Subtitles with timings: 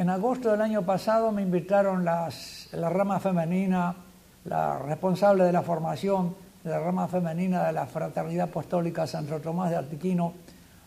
[0.00, 2.30] En agosto del año pasado me invitaron la
[2.72, 3.94] rama femenina,
[4.46, 6.34] la responsable de la formación
[6.64, 10.32] de la rama femenina de la Fraternidad Apostólica Santo Tomás de Artiquino,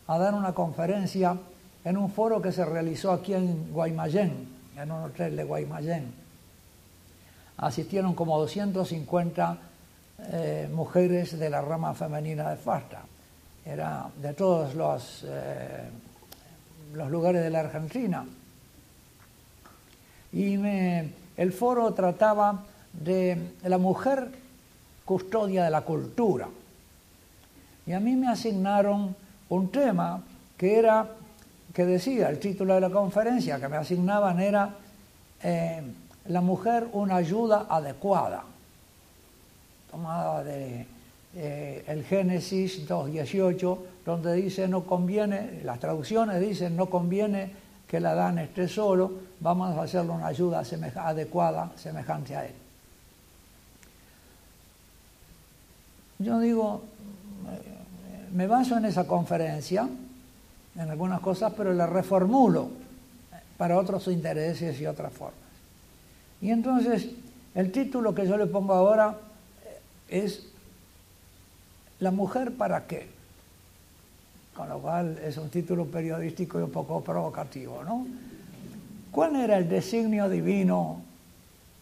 [0.07, 1.38] a dar una conferencia
[1.86, 4.47] en un foro que se realizó aquí en Guaymallén,
[4.78, 6.11] en un hotel de Guaymallén.
[7.57, 9.57] Asistieron como 250
[10.32, 13.04] eh, mujeres de la rama femenina de FASTA.
[13.64, 14.74] Era de todos
[15.27, 15.89] eh,
[16.96, 18.25] los lugares de la Argentina.
[20.33, 20.55] Y
[21.37, 24.29] el foro trataba de la mujer
[25.05, 26.47] custodia de la cultura.
[27.86, 29.15] Y a mí me asignaron
[29.50, 30.24] un tema
[30.57, 31.07] que era,
[31.74, 34.75] que decía, el título de la conferencia que me asignaban era
[35.44, 35.81] eh,
[36.27, 38.44] La mujer una ayuda adecuada,
[39.91, 40.86] tomada de
[41.36, 47.52] eh, el Génesis 2.18, donde dice no conviene, las traducciones dicen no conviene
[47.94, 50.63] que la Adán esté solo, vamos a hacerle una ayuda
[50.95, 52.55] adecuada, semejante a él.
[56.17, 56.81] Yo digo,
[58.31, 59.88] me baso en esa conferencia,
[60.75, 62.71] en algunas cosas, pero la reformulo
[63.58, 65.38] para otros intereses y otras formas.
[66.41, 67.09] Y entonces,
[67.53, 69.17] el título que yo le pongo ahora
[70.08, 70.47] es
[71.99, 73.08] ¿La mujer para qué?
[74.55, 78.05] Con lo cual es un título periodístico y un poco provocativo, ¿no?
[79.11, 81.01] ¿Cuál era el designio divino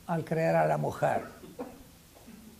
[0.07, 1.23] al crear a la mujer?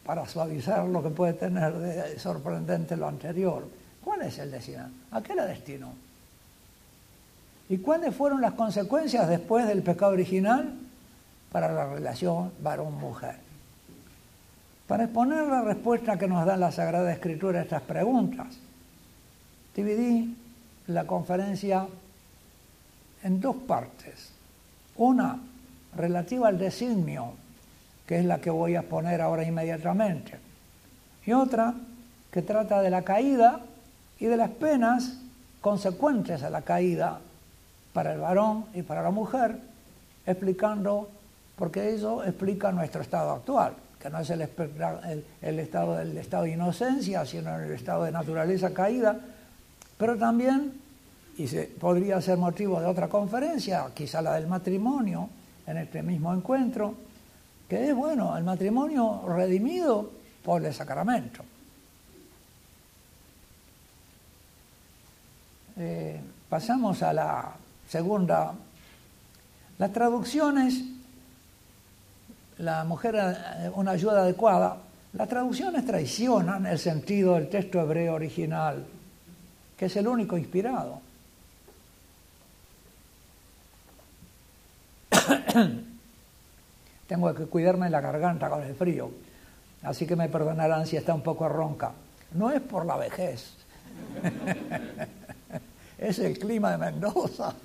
[0.06, 3.68] Para suavizar lo que puede tener de sorprendente lo anterior.
[4.04, 4.90] ¿Cuál es el destino?
[5.12, 5.94] ¿A qué la destinó?
[7.70, 10.74] ¿Y cuáles fueron las consecuencias después del pecado original
[11.52, 13.36] para la relación varón-mujer?
[14.88, 18.48] Para exponer la respuesta que nos da la Sagrada Escritura a estas preguntas,
[19.76, 20.36] dividí
[20.88, 21.88] la conferencia
[23.24, 24.32] en dos partes.
[24.98, 25.40] Una
[25.96, 27.34] relativa al designio,
[28.06, 30.38] que es la que voy a exponer ahora inmediatamente,
[31.26, 31.74] y otra
[32.32, 33.62] que trata de la caída
[34.20, 35.18] y de las penas
[35.60, 37.20] consecuentes a la caída
[37.94, 39.58] para el varón y para la mujer,
[40.26, 41.10] explicando,
[41.56, 44.42] porque eso explica nuestro estado actual que no es el,
[45.60, 49.20] estado del estado de inocencia, sino el estado de naturaleza caída,
[50.02, 50.74] pero también,
[51.38, 55.30] y se, podría ser motivo de otra conferencia, quizá la del matrimonio,
[55.68, 56.96] en este mismo encuentro,
[57.70, 60.10] que es, bueno, el matrimonio redimido
[60.44, 61.44] por el sacramento.
[65.78, 66.20] Eh,
[66.50, 67.54] pasamos a la
[67.88, 68.54] segunda.
[69.78, 70.84] Las traducciones
[72.58, 74.78] la mujer eh, una ayuda adecuada,
[75.14, 78.84] las traducciones traicionan el sentido del texto hebreo original,
[79.82, 81.02] que es el único inspirado.
[87.08, 89.10] Tengo que cuidarme la garganta con el frío,
[89.82, 91.94] así que me perdonarán si está un poco ronca.
[92.34, 93.56] No es por la vejez,
[95.98, 97.56] es el clima de Mendoza.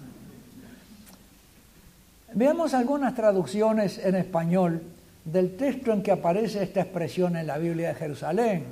[2.33, 4.83] Veamos algunas traducciones en español
[5.22, 8.65] del texto en que aparece esta expresión en la Biblia de Jerusalén,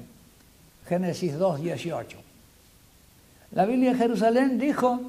[0.89, 2.24] Génesis 2, 18.
[3.55, 5.01] La Biblia de Jerusalén dijo,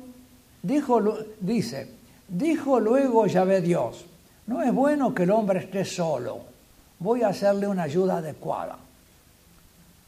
[0.61, 1.01] dijo,
[1.39, 1.89] dice,
[2.27, 4.05] dijo luego Yahvé Dios,
[4.45, 6.41] no es bueno que el hombre esté solo,
[6.99, 8.77] voy a hacerle una ayuda adecuada.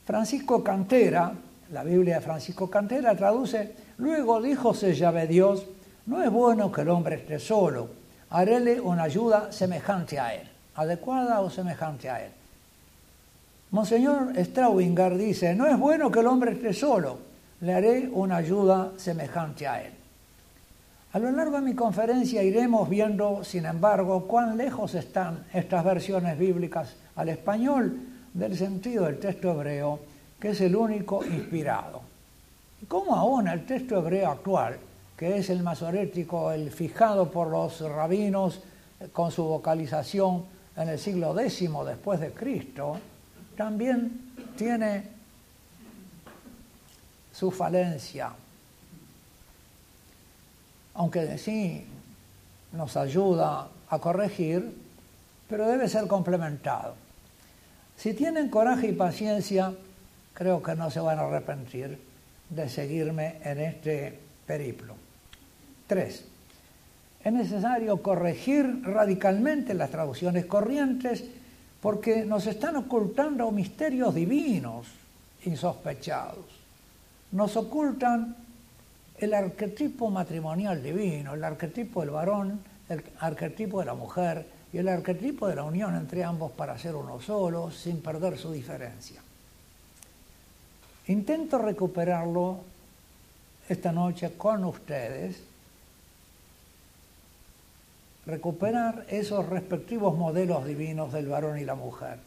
[0.06, 1.34] Francisco Cantera,
[1.72, 5.66] la Biblia de Francisco Cantera traduce, luego díjose Yahvé Dios,
[6.06, 7.90] no es bueno que el hombre esté solo,
[8.30, 12.32] haréle una ayuda semejante a él, adecuada o semejante a él.
[13.72, 17.27] Monseñor Straubinger dice, no es bueno que el hombre esté solo,
[17.62, 19.94] le haré una ayuda semejante a él.
[21.14, 26.38] A lo largo de mi conferencia iremos viendo, sin embargo, cuán lejos están estas versiones
[26.38, 28.00] bíblicas al español
[28.34, 30.00] del sentido del texto hebreo,
[30.40, 32.02] que es el único inspirado.
[32.82, 34.78] Y cómo aún el texto hebreo actual
[35.18, 38.62] que es el masorético, el fijado por los rabinos
[39.12, 40.46] con su vocalización
[40.76, 43.00] en el siglo X después de Cristo,
[43.58, 45.17] también tiene
[47.38, 48.32] su falencia,
[50.96, 51.86] aunque sí
[52.72, 54.76] nos ayuda a corregir,
[55.48, 56.96] pero debe ser complementado.
[57.96, 59.72] Si tienen coraje y paciencia,
[60.34, 62.02] creo que no se van a arrepentir
[62.50, 64.18] de seguirme en este
[64.48, 64.96] periplo.
[65.86, 66.26] Tres,
[67.24, 71.24] es necesario corregir radicalmente las traducciones corrientes
[71.82, 74.88] porque nos están ocultando misterios divinos
[75.46, 76.57] insospechados.
[77.32, 78.36] Nos ocultan
[79.18, 82.60] el arquetipo matrimonial divino, el arquetipo del varón
[82.90, 86.96] el arquetipo de la mujer y el arquetipo de la unión entre ambos para ser
[86.96, 89.22] uno solo, sin perder su diferencia.
[91.08, 92.60] Intento recuperarlo
[93.68, 95.42] esta noche con ustedes,
[98.26, 102.20] recuperar esos respectivos modelos divinos del varón y la mujer.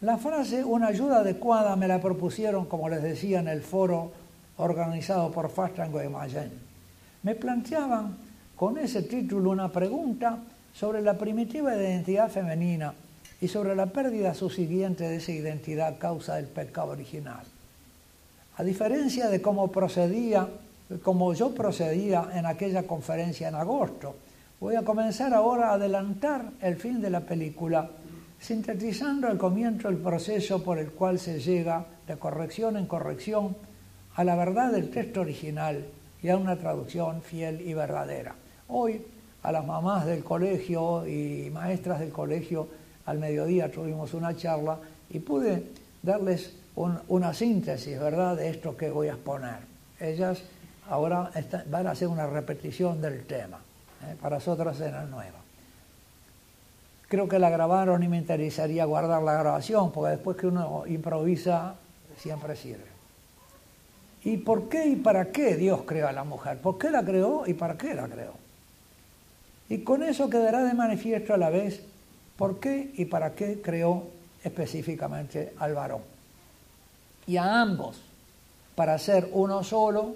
[0.00, 4.12] La frase una ayuda adecuada me la propusieron, como les decía, en el foro
[4.58, 6.52] organizado por Fastango y Mayen.
[7.22, 8.16] Me planteaban
[8.54, 10.38] con ese título una pregunta
[10.72, 12.92] sobre la primitiva identidad femenina
[13.40, 17.44] y sobre la pérdida subsiguiente de esa identidad causa del pecado original.
[18.56, 20.48] A diferencia de cómo procedía,
[21.02, 24.16] como yo procedía en aquella conferencia en agosto,
[24.60, 27.88] voy a comenzar ahora a adelantar el fin de la película
[28.40, 33.56] sintetizando al comienzo el proceso por el cual se llega de corrección en corrección
[34.18, 35.84] a la verdad del texto original
[36.20, 38.34] y a una traducción fiel y verdadera.
[38.66, 39.00] Hoy
[39.44, 42.66] a las mamás del colegio y maestras del colegio
[43.06, 44.76] al mediodía tuvimos una charla
[45.08, 45.68] y pude
[46.02, 49.58] darles una síntesis, ¿verdad?, de esto que voy a exponer.
[50.00, 50.42] Ellas
[50.90, 51.30] ahora
[51.70, 53.58] van a hacer una repetición del tema.
[54.02, 54.16] ¿eh?
[54.20, 55.38] Para nosotros será nueva.
[57.06, 61.76] Creo que la grabaron y me interesaría guardar la grabación, porque después que uno improvisa,
[62.16, 62.87] siempre sirve.
[64.28, 66.58] ¿Y por qué y para qué Dios creó a la mujer?
[66.58, 68.34] ¿Por qué la creó y para qué la creó?
[69.70, 71.82] Y con eso quedará de manifiesto a la vez
[72.36, 74.06] por qué y para qué creó
[74.44, 76.02] específicamente al varón.
[77.26, 78.02] Y a ambos,
[78.74, 80.14] para ser uno solo,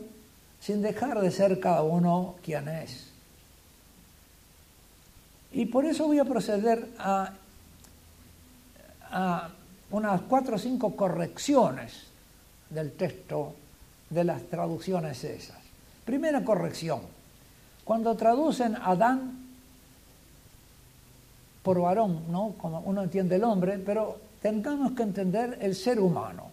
[0.60, 3.10] sin dejar de ser cada uno quien es.
[5.52, 7.32] Y por eso voy a proceder a,
[9.90, 12.08] unas cuatro o cinco correcciones
[12.68, 13.54] del texto
[14.12, 15.58] de las traducciones esas.
[16.04, 17.00] Primera corrección.
[17.84, 19.38] Cuando traducen Adán
[21.62, 22.54] por varón, ¿no?
[22.58, 26.50] Como uno entiende el hombre, pero tengamos que entender el ser humano.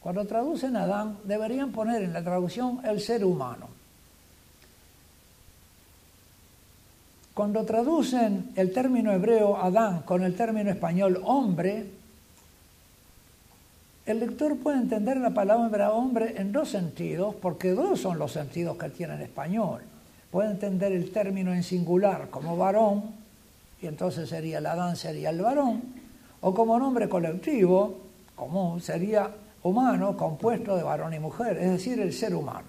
[0.00, 3.68] Cuando traducen Adán, deberían poner en la traducción el ser humano.
[7.34, 11.97] Cuando traducen el término hebreo Adán con el término español hombre,
[14.12, 18.76] el lector puede entender la palabra hombre en dos sentidos, porque dos son los sentidos
[18.78, 19.82] que tiene en español.
[20.30, 23.04] Puede entender el término en singular como varón,
[23.80, 25.82] y entonces sería el Adán, sería el varón,
[26.40, 27.98] o como nombre colectivo,
[28.34, 29.30] común, sería
[29.62, 32.68] humano, compuesto de varón y mujer, es decir, el ser humano.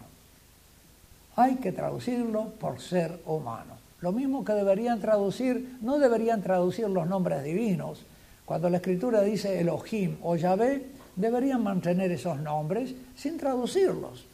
[1.35, 3.77] Hay que traducirlo por ser humano.
[4.01, 8.01] Lo mismo que deberían traducir, no deberían traducir los nombres divinos.
[8.45, 14.25] Cuando la escritura dice Elohim o Yahvé, deberían mantener esos nombres sin traducirlos.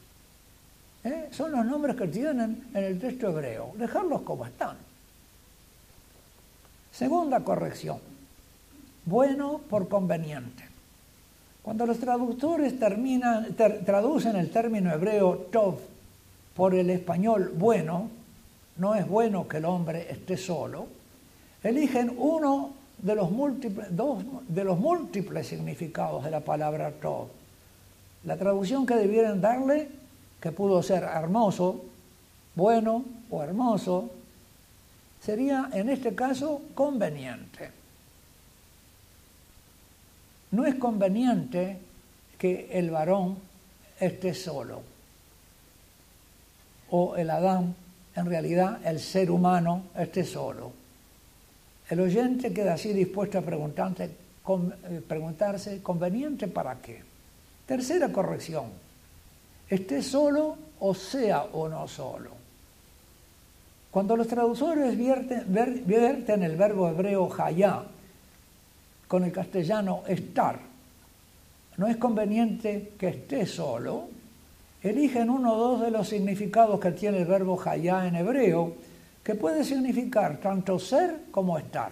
[1.04, 1.30] ¿Eh?
[1.32, 4.78] Son los nombres que tienen en el texto hebreo, dejarlos como están.
[6.92, 7.98] Segunda corrección,
[9.04, 10.64] bueno por conveniente.
[11.64, 15.80] Cuando los traductores terminan, traducen el término hebreo tov
[16.56, 18.10] por el español bueno,
[18.78, 20.88] no es bueno que el hombre esté solo,
[21.64, 27.28] eligen uno de los múltiples, dos de los múltiples significados de la palabra Tov.
[28.24, 29.90] La traducción que debieran darle,
[30.42, 31.84] que pudo ser hermoso,
[32.56, 34.10] bueno o hermoso,
[35.22, 37.72] sería en este caso conveniente.
[40.52, 41.80] No es conveniente
[42.38, 43.38] que el varón
[44.00, 44.96] esté solo
[46.92, 47.76] o el Adán
[48.16, 50.72] en realidad el ser humano esté solo.
[51.90, 57.04] El oyente queda así dispuesto a preguntarse, eh, preguntarse ¿conveniente para qué?
[57.66, 58.66] Tercera corrección,
[59.70, 62.32] esté solo o sea o no solo.
[63.92, 67.84] Cuando los traductores vierten, el verbo hebreo hayá
[69.08, 70.60] con el castellano estar,
[71.78, 74.10] no es conveniente que esté solo,
[74.84, 78.74] eligen uno o dos de los significados que tiene el verbo hayá en hebreo,
[79.26, 81.92] que puede significar tanto ser como estar.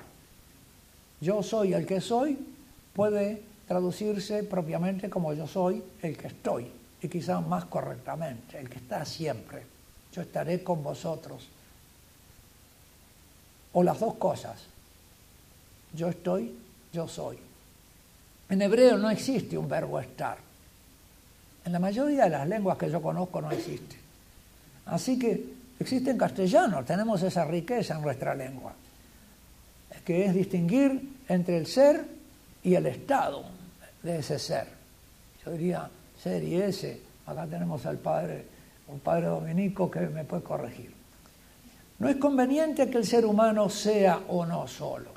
[1.20, 2.38] Yo soy el que soy
[2.94, 6.72] puede traducirse propiamente como yo soy el que estoy,
[7.02, 9.64] y quizás más correctamente, el que está siempre.
[10.14, 11.48] Yo estaré con vosotros.
[13.74, 14.66] O las dos cosas.
[15.96, 16.56] Yo estoy,
[16.94, 17.40] yo soy.
[18.48, 20.38] En hebreo no existe un verbo estar.
[21.66, 23.96] En la mayoría de las lenguas que yo conozco no existe.
[24.86, 28.74] Así que existe en castellano, tenemos esa riqueza en nuestra lengua,
[30.04, 32.06] que es distinguir entre el ser
[32.64, 33.44] y el estado
[34.02, 34.68] de ese ser.
[35.46, 35.90] Yo diría
[36.22, 37.02] ser y ese.
[37.26, 38.46] Acá tenemos al padre,
[38.88, 40.94] un padre dominico que me puede corregir.
[42.00, 45.12] No es conveniente que el ser humano sea uno solo.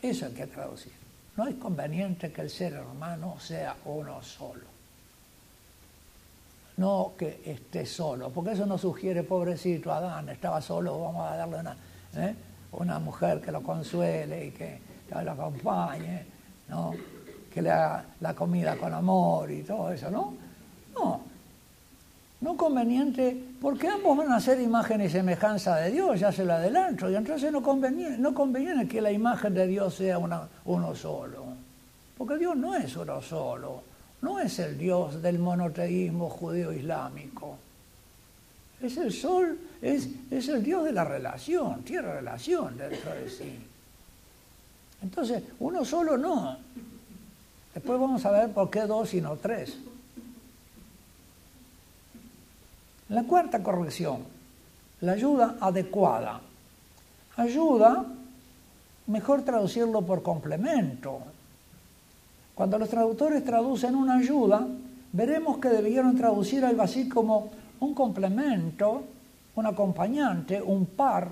[0.00, 0.92] Eso hay que traducir.
[1.36, 4.67] No es conveniente que el ser humano sea uno solo.
[6.78, 11.58] No que esté solo, porque eso no sugiere, pobrecito Adán, estaba solo, vamos a darle
[11.58, 11.76] una,
[12.16, 12.34] ¿eh?
[12.72, 14.80] una mujer que lo consuele y que,
[15.10, 16.24] lo acompañe,
[16.68, 16.94] ¿no?
[17.52, 20.34] que le haga la comida con amor y todo eso, ¿no?
[20.94, 21.20] No,
[22.40, 26.52] no conveniente, porque ambos van a ser imagen y semejanza de Dios, ya se lo
[26.52, 31.44] adelanto, y entonces no conviene, no conviene que la imagen de Dios sea uno solo,
[32.16, 33.82] porque Dios no es uno solo,
[34.22, 37.56] no es el Dios del monoteísmo judío-islámico,
[38.80, 43.58] es el sol, es, es el Dios de la relación, tiene relación dentro de sí.
[45.02, 46.56] Entonces, uno solo no.
[47.74, 49.76] Después vamos a ver por qué dos y no tres.
[53.08, 54.24] La cuarta corrección,
[55.00, 56.40] la ayuda adecuada.
[57.36, 58.04] Ayuda,
[59.06, 61.20] mejor traducirlo por complemento.
[62.58, 64.66] Cuando los traductores traducen una ayuda,
[65.12, 69.04] veremos que debieron traducir algo así como un complemento,
[69.54, 71.28] un acompañante, un par,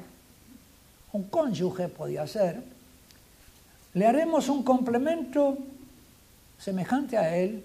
[1.10, 2.62] un cónyuge podía ser.
[3.94, 5.58] Le haremos un complemento
[6.58, 7.64] semejante a él,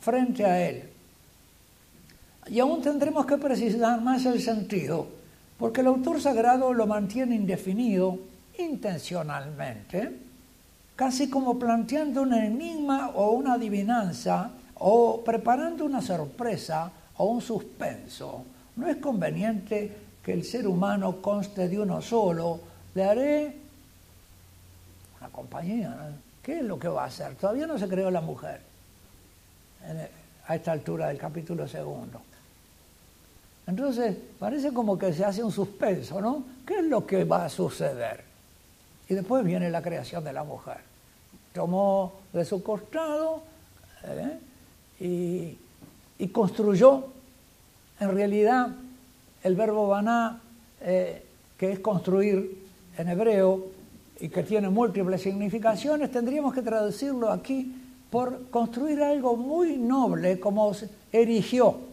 [0.00, 0.84] frente a él.
[2.46, 5.06] Y aún tendremos que precisar más el sentido,
[5.58, 8.18] porque el autor sagrado lo mantiene indefinido
[8.56, 10.29] intencionalmente,
[11.00, 18.44] casi como planteando un enigma o una adivinanza o preparando una sorpresa o un suspenso.
[18.76, 22.60] No es conveniente que el ser humano conste de uno solo.
[22.94, 23.56] Le haré
[25.18, 25.96] una compañía.
[26.42, 27.34] ¿Qué es lo que va a hacer?
[27.36, 28.60] Todavía no se creó la mujer
[30.48, 32.20] a esta altura del capítulo segundo.
[33.66, 36.44] Entonces, parece como que se hace un suspenso, ¿no?
[36.66, 38.22] ¿Qué es lo que va a suceder?
[39.08, 40.89] Y después viene la creación de la mujer.
[41.52, 43.42] Tomó de su costado
[44.04, 45.56] ¿eh?
[46.18, 47.04] y, construyó,
[47.98, 48.68] en realidad,
[49.42, 50.40] el verbo baná,
[50.80, 51.24] eh,
[51.58, 52.64] que es construir
[52.96, 53.66] en hebreo
[54.20, 57.74] y que tiene múltiples significaciones, tendríamos que traducirlo aquí
[58.10, 60.72] por construir algo muy noble como
[61.12, 61.90] erigió.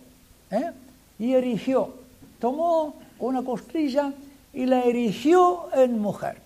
[0.51, 0.71] ¿eh?
[1.19, 1.93] y erigió,
[2.39, 4.13] tomó una costilla
[4.53, 6.37] y la erigió en mujer.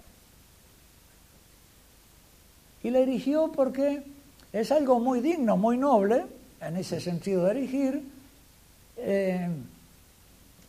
[2.84, 4.04] Y la erigió porque
[4.54, 6.26] es algo muy digno, muy noble,
[6.62, 8.04] en ese sentido de erigir.
[8.98, 9.50] Eh,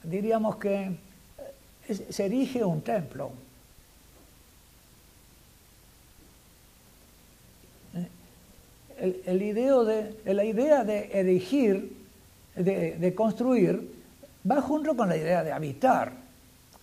[0.03, 0.97] diríamos que
[2.11, 3.33] se erige un templo.
[8.99, 11.97] El, de, la idea de erigir
[12.55, 13.91] de, construir
[14.49, 16.13] va junto con la idea de habitar,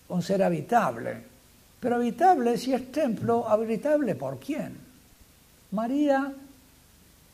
[0.06, 1.22] con ser habitable.
[1.80, 4.89] Pero habitable, si es templo, habitable por quién?
[5.70, 6.32] María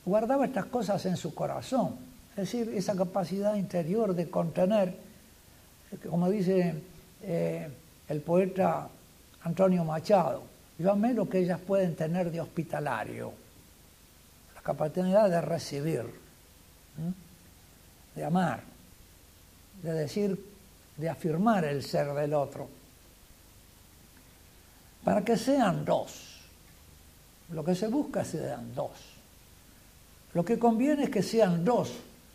[0.05, 1.97] guardaba estas cosas en su corazón,
[2.31, 4.95] es decir, esa capacidad interior de contener,
[6.09, 6.75] como dice
[7.23, 7.69] eh,
[8.09, 8.89] el poeta
[9.43, 10.43] Antonio Machado,
[10.79, 13.33] yo amé lo que ellas pueden tener de hospitalario,
[14.55, 16.27] la capacidad de recibir
[18.17, 18.63] de amar,
[19.83, 20.43] de decir,
[20.97, 22.69] de afirmar el ser del otro.
[25.05, 26.36] Para que sean dos.
[27.51, 28.91] Lo que se busca es que sean dos.
[30.35, 31.93] Lo que conviene es que sean dos,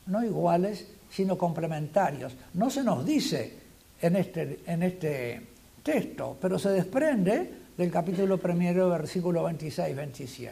[0.08, 2.34] no iguales, sino complementarios.
[2.54, 3.54] No se nos dice
[4.02, 5.42] en este, en este
[5.84, 10.52] texto, pero se desprende del capítulo primero, versículo 26-27.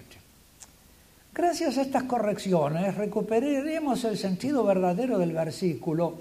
[1.34, 6.16] Gracias a estas correcciones recuperaremos el sentido verdadero del versículo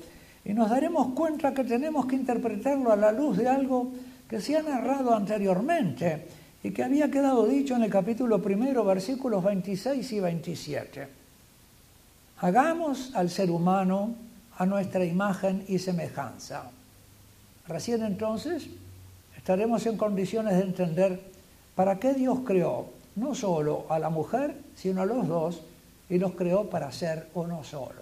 [0.45, 3.91] y nos daremos cuenta que tenemos que interpretarlo a la luz de algo
[4.29, 6.27] que se ha narrado anteriormente
[6.63, 11.09] y que había quedado dicho en el capítulo primero, versículos 26 y 27.
[12.41, 14.15] Hagamos al ser humano
[14.57, 16.71] a nuestra imagen y semejanza.
[17.67, 18.69] Recién entonces
[19.37, 21.21] estaremos en condiciones de entender
[21.75, 22.87] para qué Dios creó
[23.19, 25.63] no solo a la mujer, sino a los dos,
[26.09, 28.01] y los creó para ser uno solo.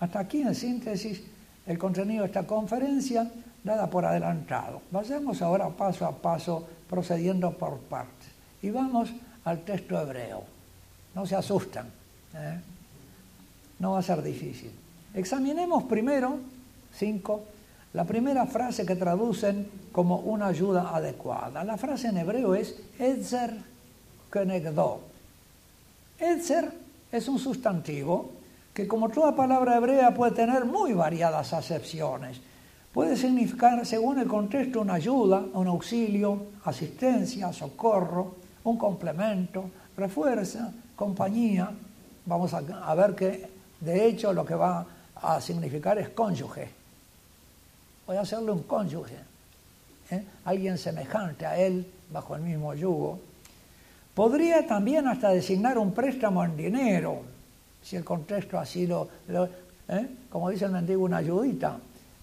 [0.00, 1.22] Hasta aquí, en síntesis,
[1.66, 3.30] el contenido de esta conferencia,
[3.62, 4.82] dada por adelantado.
[4.90, 8.28] Vayamos ahora paso a paso, procediendo por partes.
[8.62, 9.10] Y vamos
[9.44, 10.44] al texto hebreo.
[11.14, 11.86] No se asustan.
[12.34, 12.60] ¿eh?
[13.78, 14.70] No va a ser difícil.
[15.14, 16.38] Examinemos primero,
[16.92, 17.44] cinco,
[17.92, 21.62] la primera frase que traducen como una ayuda adecuada.
[21.62, 23.54] La frase en hebreo es Edzer
[24.32, 25.00] kenegdo.
[26.18, 26.72] Etzer
[27.12, 28.32] es un sustantivo
[28.72, 32.40] que como toda palabra hebrea puede tener muy variadas acepciones,
[32.94, 41.72] Puede significar, según el contexto, una ayuda, un auxilio, asistencia, socorro, un complemento, refuerza, compañía.
[42.24, 43.48] Vamos a, ver que,
[43.80, 44.86] de hecho, lo que va
[45.16, 46.68] a significar es cónyuge.
[48.06, 49.16] Voy a hacerle un cónyuge,
[50.12, 50.24] ¿eh?
[50.44, 53.18] alguien semejante a él, bajo el mismo yugo.
[54.14, 57.22] Podría también hasta designar un préstamo en dinero,
[57.82, 59.08] si el contexto así lo,
[59.88, 60.08] ¿eh?
[60.30, 61.76] como dice el mendigo, una ayudita,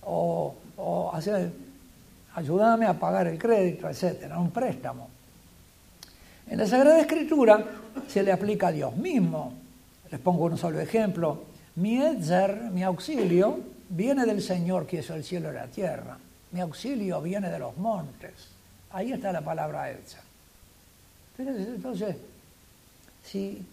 [0.03, 1.51] o, o hacer,
[2.35, 5.09] ayúdame a pagar el crédito, etcétera, un préstamo.
[6.47, 7.63] En la Sagrada Escritura
[8.07, 9.53] se le aplica a Dios mismo.
[10.09, 11.43] Les pongo un solo ejemplo.
[11.75, 13.59] Mi Edzer, mi auxilio,
[13.89, 16.17] viene del Señor que hizo el cielo y la tierra.
[16.51, 18.49] Mi auxilio viene de los montes.
[18.91, 20.19] Ahí está la palabra Edzer.
[21.37, 22.17] Entonces,
[23.23, 23.65] si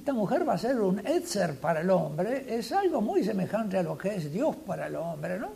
[0.00, 3.82] esta mujer va a ser un Etzer para el hombre, es algo muy semejante a
[3.82, 5.50] lo que es Dios para el hombre, ¿no?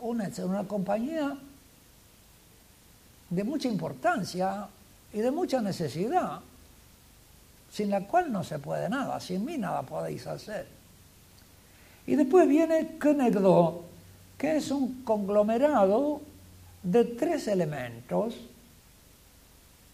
[0.00, 1.36] Un Etzer, una compañía
[3.28, 4.66] de mucha importancia
[5.12, 6.40] y de mucha necesidad,
[7.70, 10.66] sin la cual no se puede nada, sin mí nada podéis hacer.
[12.06, 13.84] Y después viene Kenegdo,
[14.38, 16.22] que es un conglomerado
[16.82, 18.36] de tres elementos,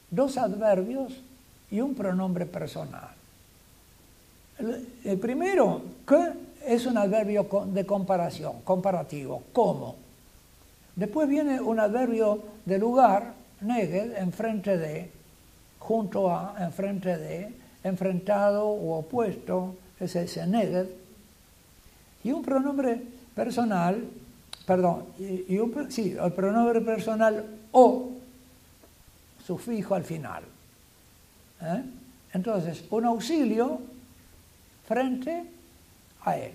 [0.08, 1.14] dos adverbios
[1.70, 3.10] y un pronombre personal.
[5.04, 6.32] El, primero, que
[6.66, 9.96] es un adverbio de comparación, comparativo, ¿cómo?
[10.96, 15.10] Después viene un adverbio de lugar, neged, enfrente de,
[15.78, 20.86] junto a, enfrente de, enfrentado o opuesto, es ese neged.
[22.24, 23.00] Y un pronombre
[23.34, 24.02] personal,
[24.66, 28.10] perdón, y, un, sí, el pronombre personal o
[29.46, 30.42] sufijo al final.
[31.62, 31.82] ¿Eh?
[32.32, 33.80] Entonces, un auxilio
[34.86, 35.44] frente
[36.24, 36.52] a él.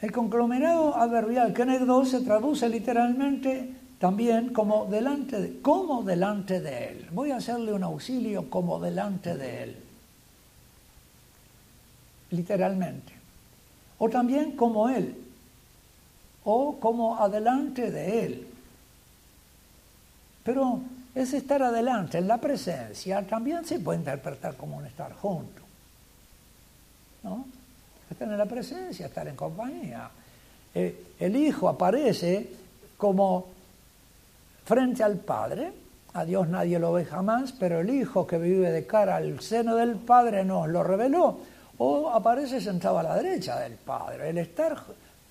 [0.00, 7.08] El conglomerado adverbial Kenegdo se traduce literalmente también como delante de, como delante de él.
[7.12, 9.76] Voy a hacerle un auxilio como delante de él.
[12.32, 13.12] Literalmente.
[13.98, 15.14] O también como él.
[16.42, 18.46] O como adelante de él.
[20.42, 20.80] Pero
[21.14, 25.62] es estar adelante, en la presencia, también se puede interpretar como un estar junto.
[27.22, 27.44] ¿no?
[28.10, 30.08] Estar en la presencia, estar en compañía.
[30.74, 32.48] Eh, el Hijo aparece
[32.96, 33.46] como
[34.64, 35.72] frente al Padre,
[36.14, 39.76] a Dios nadie lo ve jamás, pero el Hijo que vive de cara al seno
[39.76, 41.40] del Padre nos lo reveló,
[41.78, 44.30] o aparece sentado a la derecha del Padre.
[44.30, 44.78] El estar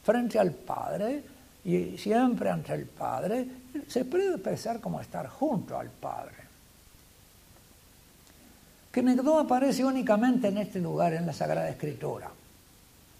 [0.04, 1.24] frente al Padre
[1.64, 3.48] y siempre ante el Padre
[3.88, 6.36] se puede pensar como estar junto al Padre.
[8.92, 12.30] Que Negdó aparece únicamente en este lugar en la Sagrada Escritura.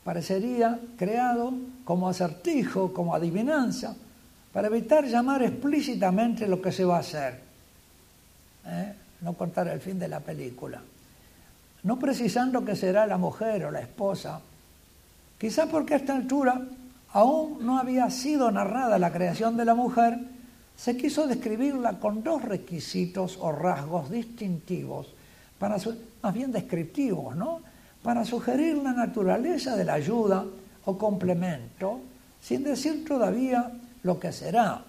[0.04, 1.54] Parecería creado
[1.86, 3.96] como acertijo, como adivinanza,
[4.52, 7.40] para evitar llamar explícitamente lo que se va a hacer.
[8.66, 8.94] ¿eh?
[9.22, 10.82] No contar el fin de la película.
[11.84, 14.42] No precisando que será la mujer o la esposa,
[15.40, 16.62] quizá porque a esta altura
[17.14, 20.20] aún no había sido narrada la creación de la mujer,
[20.82, 25.14] se quiso describirla con dos requisitos o rasgos distintivos,
[25.60, 25.78] para
[26.24, 27.62] más bien descriptivos, ¿no?
[28.02, 30.44] Para sugerir la naturaleza de la ayuda
[30.86, 32.00] o complemento,
[32.42, 34.82] sin decir todavía lo que será.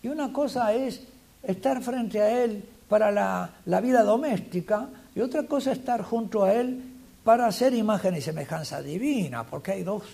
[0.00, 1.02] Y una cosa es
[1.42, 6.54] estar frente a Él para la, vida doméstica y otra cosa es estar junto a
[6.54, 6.84] Él
[7.24, 10.04] para hacer imagen y semejanza divina, porque hay dos,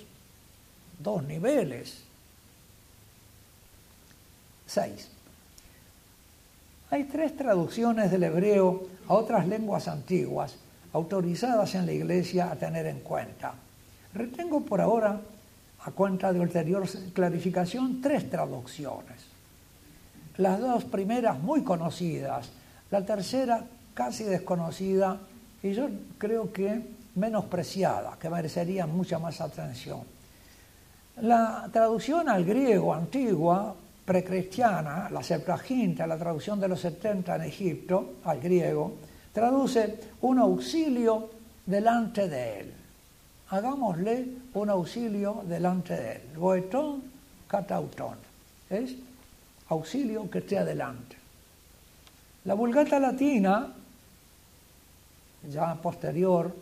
[0.98, 2.13] dos niveles.
[4.66, 5.08] 6.
[6.90, 10.56] Hay tres traducciones del hebreo a otras lenguas antiguas
[10.92, 13.54] autorizadas en la Iglesia a tener en cuenta.
[14.14, 15.20] Retengo por ahora,
[15.80, 19.26] a cuenta de ulterior clarificación, tres traducciones.
[20.36, 22.48] Las dos primeras muy conocidas,
[22.90, 25.18] la tercera casi desconocida
[25.62, 26.82] y yo creo que
[27.16, 30.00] menospreciada, que merecería mucha más atención.
[31.20, 38.14] La traducción al griego antigua precristiana, la Septuaginta, la traducción de los 70 en Egipto,
[38.24, 38.98] al griego,
[39.32, 41.30] traduce un auxilio
[41.64, 42.74] delante de él.
[43.50, 46.22] Hagámosle un auxilio delante de él.
[46.36, 47.02] Goetón,
[47.48, 48.18] catautón.
[48.68, 48.94] Es
[49.68, 51.16] auxilio que esté adelante.
[52.44, 53.72] La vulgata latina,
[55.48, 56.54] ya posterior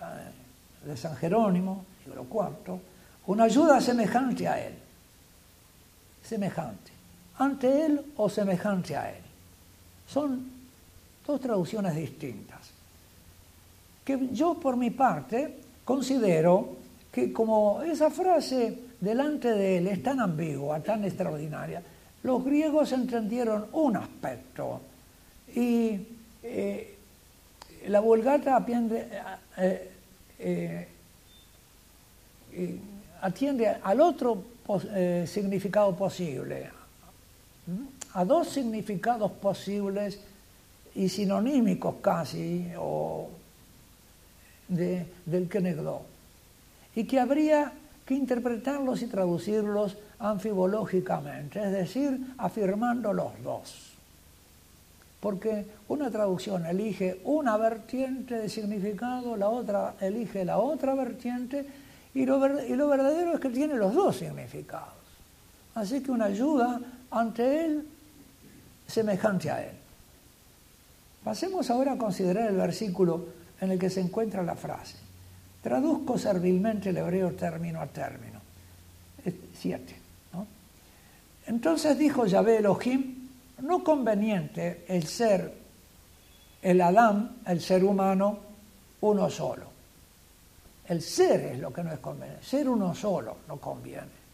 [0.00, 2.80] eh, de San Jerónimo, siglo IV,
[3.26, 4.85] una ayuda semejante a él
[6.26, 6.92] semejante.
[7.38, 9.22] Ante él o semejante a él.
[10.06, 10.50] Son
[11.26, 12.70] dos traducciones distintas.
[14.04, 16.76] Que yo por mi parte considero
[17.12, 21.82] que como esa frase delante de él es tan ambigua, tan extraordinaria,
[22.22, 24.80] los griegos entendieron un aspecto
[25.54, 25.98] y
[26.42, 26.96] eh,
[27.88, 29.08] la Vulgata atiende,
[29.58, 29.90] eh,
[30.38, 30.88] eh,
[33.20, 34.55] atiende al otro
[35.26, 36.70] significado posible,
[38.14, 40.18] a dos significados posibles
[40.94, 43.28] y sinonímicos casi, o
[44.68, 46.02] del Kenegdo,
[46.94, 47.72] y que habría
[48.04, 53.92] que interpretarlos y traducirlos anfibológicamente, es decir, afirmando los dos.
[55.20, 61.66] Porque una traducción elige una vertiente de significado, la otra elige la otra vertiente,
[62.16, 62.38] y lo,
[62.88, 64.94] verdadero es que tiene los dos significados.
[65.74, 67.86] Así que una ayuda ante él
[68.86, 69.74] semejante a él.
[71.22, 73.26] Pasemos ahora a considerar el versículo
[73.60, 74.96] en el que se encuentra la frase.
[75.62, 78.40] Traduzco servilmente el hebreo término a término.
[79.54, 79.96] Siete.
[81.46, 83.28] Entonces dijo Yahvé Elohim,
[83.60, 85.52] no conveniente el ser,
[86.62, 88.38] el Adán, el ser humano,
[89.02, 89.75] uno solo.
[90.88, 92.44] El ser es lo que no es conveniente.
[92.44, 94.26] Ser uno solo no conviene.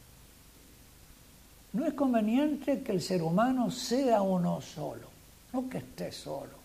[1.73, 5.09] No es conveniente que el ser humano sea uno solo,
[5.53, 6.61] no que esté solo.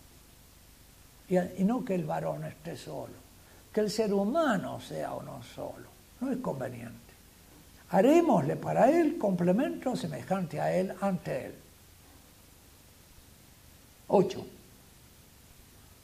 [1.30, 3.14] Y, no que el varón esté solo,
[3.72, 5.88] que el ser humano sea uno solo.
[6.20, 6.96] No es conveniente.
[7.90, 11.54] Harémosle para él complemento semejante a él ante él.
[14.08, 14.46] Ocho.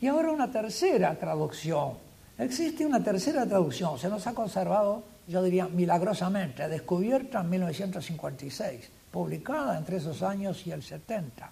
[0.01, 2.04] Y ahora una tercera traducción.
[2.39, 9.79] Existe una tercera traducción, se nos ha conservado, yo diría, milagrosamente, descubierta en 1956 publicada
[9.79, 11.49] entre esos años y el 70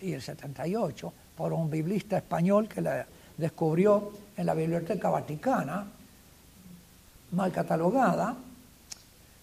[0.00, 5.86] y el 78 por un biblista español que la descubrió en la Biblioteca Vaticana,
[7.30, 8.34] mal catalogada.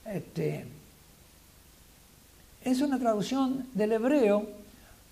[0.06, 0.66] Este,
[2.66, 4.46] es una traducción del hebreo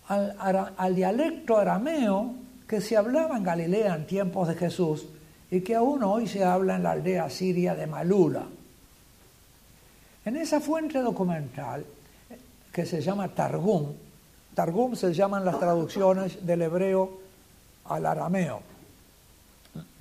[0.10, 2.34] al, al, dialecto arameo
[2.67, 5.05] que se hablaba en Galilea en tiempos de Jesús
[5.51, 8.45] y que aún hoy se habla en la aldea siria de Malula.
[10.23, 11.85] En esa fuente documental
[12.71, 13.87] que se llama Targum.
[14.55, 17.19] Targum se llaman las traducciones del hebreo
[17.85, 18.61] al arameo.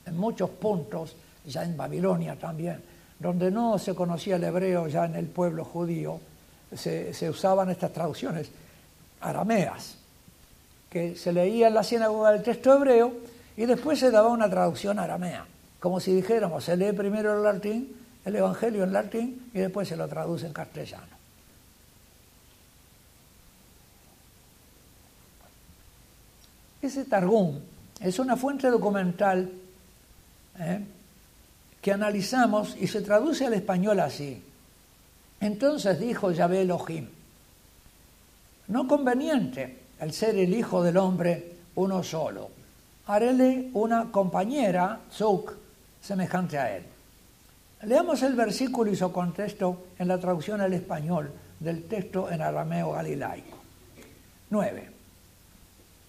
[0.06, 2.80] En muchos puntos, ya en Babilonia también,
[3.18, 6.20] donde no se conocía el hebreo ya en el pueblo judío,
[6.74, 8.50] se, usaban estas traducciones
[9.20, 9.96] arameas,
[10.88, 13.12] que se leía en la sinagoga el texto hebreo
[13.56, 15.46] y después se daba una traducción aramea,
[15.78, 19.96] como si dijéramos, se lee primero el latín, el Evangelio en latín y después se
[19.96, 21.20] lo traduce en castellano.
[26.82, 27.58] Ese Targum
[28.00, 29.50] es una fuente documental
[30.58, 30.84] ¿eh?
[31.80, 34.42] que analizamos y se traduce al español así.
[35.40, 37.08] Entonces dijo Yahvé Elohim,
[38.68, 42.59] no conveniente el ser el Hijo del Hombre uno solo.
[43.06, 45.54] Haréle una compañera, Zuk,
[46.00, 46.84] semejante a él.
[47.82, 52.92] Leamos el versículo y su contexto en la traducción al español del texto en arameo
[52.92, 53.56] galilaico.
[54.50, 54.90] 9.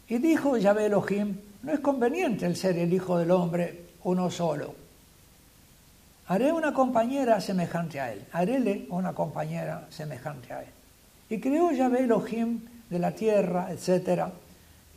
[0.09, 4.73] Y dijo Yahvé Elohim, no es conveniente el ser el Hijo del Hombre uno solo.
[6.27, 10.69] Haré una compañera semejante a él, haréle una compañera semejante a él.
[11.29, 14.31] Y creó Yahvé Elohim de la tierra, etc.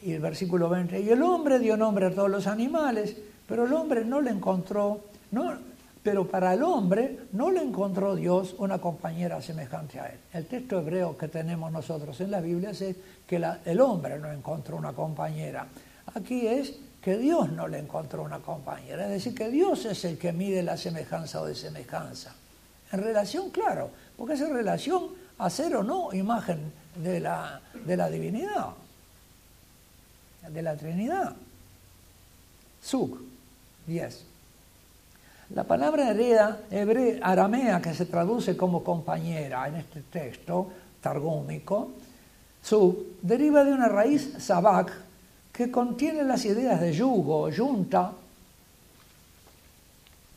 [0.05, 3.17] Y el versículo 20, y el hombre dio nombre a todos los animales,
[3.49, 5.55] pero el hombre no le encontró, no,
[6.03, 10.19] pero para el hombre no le encontró Dios una compañera semejante a él.
[10.35, 12.95] El texto hebreo que tenemos nosotros en la Biblia es
[13.27, 15.67] que el hombre no encontró una compañera.
[16.15, 19.05] Aquí es que Dios no le encontró una compañera.
[19.05, 22.35] Es decir, que Dios es el que mide la semejanza o desemejanza.
[22.93, 26.71] En relación, claro, porque es en relación a ser o no imagen
[27.03, 28.69] de la, de la divinidad,
[30.51, 31.35] de la Trinidad.
[32.83, 33.19] Suk
[33.87, 34.25] 10.
[35.55, 41.91] La palabra hebrea, aramea que se traduce como compañera en este texto targúmico,
[42.63, 44.91] su, deriva de una raíz sabak
[45.53, 48.13] que contiene las ideas de yugo, yunta,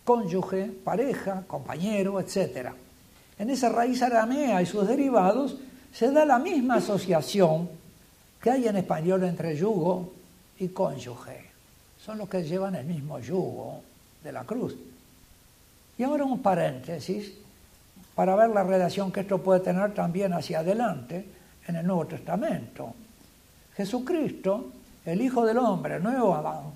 [0.03, 2.71] cónyuge, pareja, compañero, etc.
[3.39, 5.57] En esa raíz aramea y sus derivados
[5.93, 7.69] se da la misma asociación
[8.47, 10.13] que hay en español entre yugo
[10.57, 11.51] y cónyuge.
[11.99, 13.81] Son los que llevan el mismo yugo
[14.23, 14.73] de la cruz.
[15.97, 17.33] Y ahora un paréntesis
[18.15, 21.25] para ver la relación que esto puede tener también hacia adelante
[21.67, 22.93] en el Nuevo Testamento.
[23.75, 24.71] Jesucristo,
[25.03, 26.71] el Hijo del Hombre, el nuevo Adán,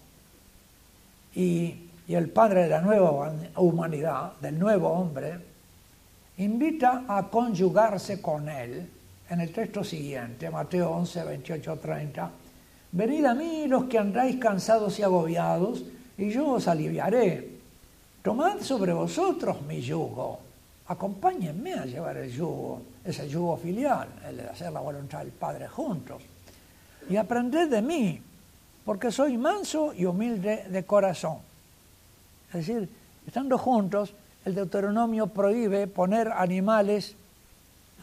[1.33, 5.39] y y el Padre de la nueva humanidad, del nuevo hombre,
[6.35, 8.89] invita a conyugarse con Él
[9.31, 12.31] en el texto siguiente, Mateo 11, 28, 30.
[12.91, 15.85] Venid a mí los que andáis cansados y agobiados,
[16.17, 17.49] y yo os aliviaré.
[18.21, 20.37] Tomad sobre vosotros mi yugo.
[20.87, 25.69] Acompáñenme a llevar el yugo, ese yugo filial, el de hacer la voluntad del Padre
[25.69, 26.21] juntos.
[27.09, 28.21] Y aprended de mí,
[28.83, 31.37] porque soy manso y humilde de corazón.
[32.49, 32.89] Es decir,
[33.25, 34.13] estando juntos,
[34.43, 37.15] el Deuteronomio prohíbe poner animales,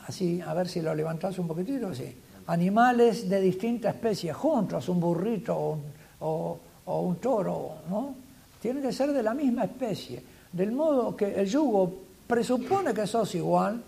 [0.08, 2.16] así, a ver si lo levantás un poquitito, así,
[2.46, 5.78] animales de distintas especies juntos, un burrito
[6.20, 8.14] o, o un toro, ¿no?
[8.60, 11.94] Tiene que ser de la misma especie, del modo que el yugo
[12.26, 13.82] presupone que sos igual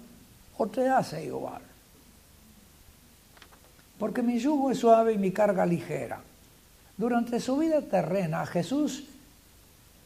[0.59, 1.63] o te hace igual.
[3.99, 6.21] Porque mi yugo es suave y mi carga ligera.
[6.97, 9.05] Durante su vida terrena, Jesús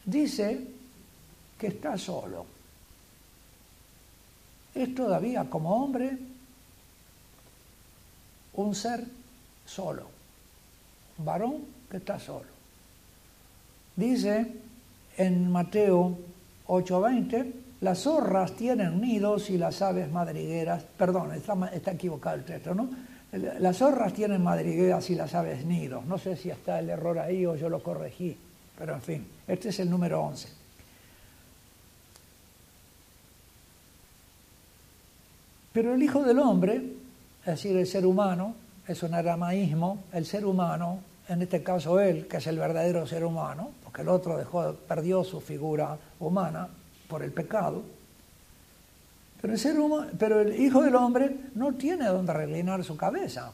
[0.04, 0.66] dice
[1.58, 2.53] que está solo.
[4.74, 6.18] Es todavía como hombre
[8.54, 9.04] un ser
[9.64, 10.06] solo,
[11.18, 11.56] un varón
[11.90, 12.48] que está solo.
[13.96, 14.46] Dice
[15.16, 16.18] en Mateo
[16.66, 22.74] 8:20, las zorras tienen nidos y las aves madrigueras, perdón, está, está equivocado el texto,
[22.74, 22.88] ¿no?
[23.32, 26.04] Las zorras tienen madrigueras y las aves nidos.
[26.06, 28.36] No sé si está el error ahí o yo lo corregí,
[28.78, 30.63] pero en fin, este es el número 11.
[35.74, 36.92] Pero el Hijo del Hombre,
[37.40, 38.54] es decir, el ser humano,
[38.86, 43.24] es un aramaísmo, el ser humano, en este caso él, que es el verdadero ser
[43.24, 46.68] humano, porque el otro dejó, perdió su figura humana
[47.08, 47.82] por el pecado,
[50.16, 53.50] pero el, Hijo del Hombre no tiene donde reclinar su cabeza.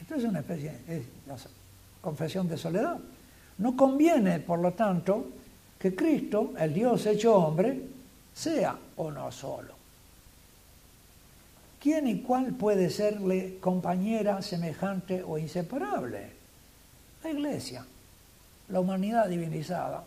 [0.00, 1.04] Esto es una especie de
[2.00, 2.96] confesión de soledad.
[3.58, 5.26] No conviene, por lo tanto,
[5.80, 7.88] que Cristo, el Dios hecho hombre,
[8.32, 9.81] sea o no solo.
[11.82, 16.30] ¿Quién y cuál puede serle compañera, semejante o inseparable?
[17.24, 17.84] La iglesia,
[18.68, 20.04] la humanidad divinizada.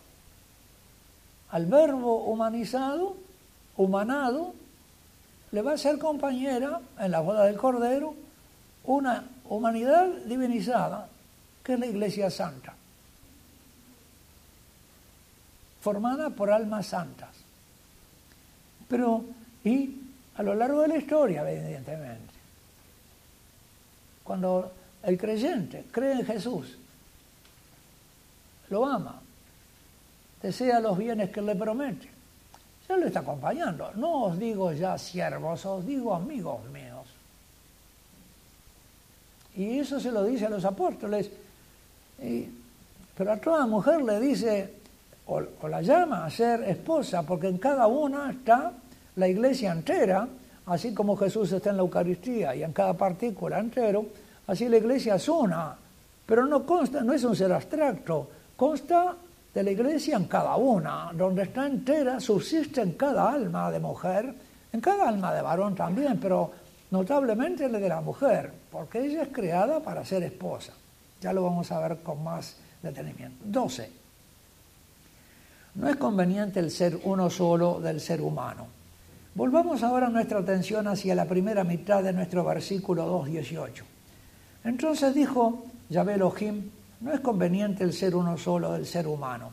[1.50, 3.18] Al verbo humanizado
[3.76, 4.54] humanado,
[5.52, 8.16] le va a ser compañera en la boda del Cordero
[8.86, 11.10] una humanidad divinizada,
[11.62, 12.74] que es la Iglesia Santa,
[15.82, 17.36] formada por almas santas.
[18.88, 19.26] Pero,
[19.66, 20.05] y
[20.38, 22.34] a lo largo de la historia, evidentemente,
[24.24, 24.72] cuando
[25.04, 26.78] el creyente cree en Jesús,
[28.70, 29.22] lo ama,
[30.42, 32.10] desea los bienes que le promete,
[32.88, 33.92] ya lo está acompañando.
[33.96, 37.08] No os digo ya siervos, os digo amigos míos.
[39.56, 41.30] Y eso se lo dice a los apóstoles.
[43.18, 44.74] pero a toda mujer le dice,
[45.28, 48.74] o, la llama a ser esposa, porque en cada una está
[49.16, 50.28] la iglesia entera,
[50.66, 54.06] así como Jesús está en la Eucaristía y en cada partícula entero,
[54.48, 55.76] así la iglesia es una.
[56.26, 59.16] Pero no consta, no es un ser abstracto, consta
[59.54, 64.34] de la iglesia en cada una, donde está entera, subsiste en cada alma de mujer,
[64.74, 66.52] en cada alma de varón también, pero
[66.92, 70.74] notablemente el de la mujer, porque ella es creada para ser esposa.
[71.22, 73.38] Ya lo vamos a ver con más detenimiento.
[73.46, 73.92] 12.
[75.76, 78.75] No es conveniente el ser uno solo del ser humano.
[79.36, 83.84] Volvamos ahora nuestra atención hacia la primera mitad de nuestro versículo 2.18.
[84.64, 86.70] Entonces dijo Yahvé Elohim,
[87.02, 89.52] no es conveniente el ser uno solo del ser humano.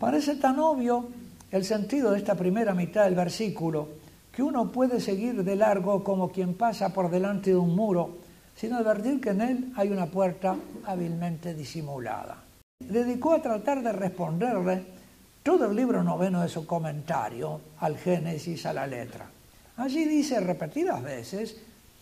[0.00, 1.06] Parece tan obvio
[1.52, 3.86] el sentido de esta primera mitad del versículo
[4.32, 8.18] que uno puede seguir de largo como quien pasa por delante de un muro
[8.56, 12.42] sin advertir que en él hay una puerta hábilmente disimulada.
[12.80, 14.95] Dedicó a tratar de responderle
[15.46, 19.30] todo el libro noveno de su comentario al Génesis a la letra.
[19.76, 21.56] Allí dice repetidas veces,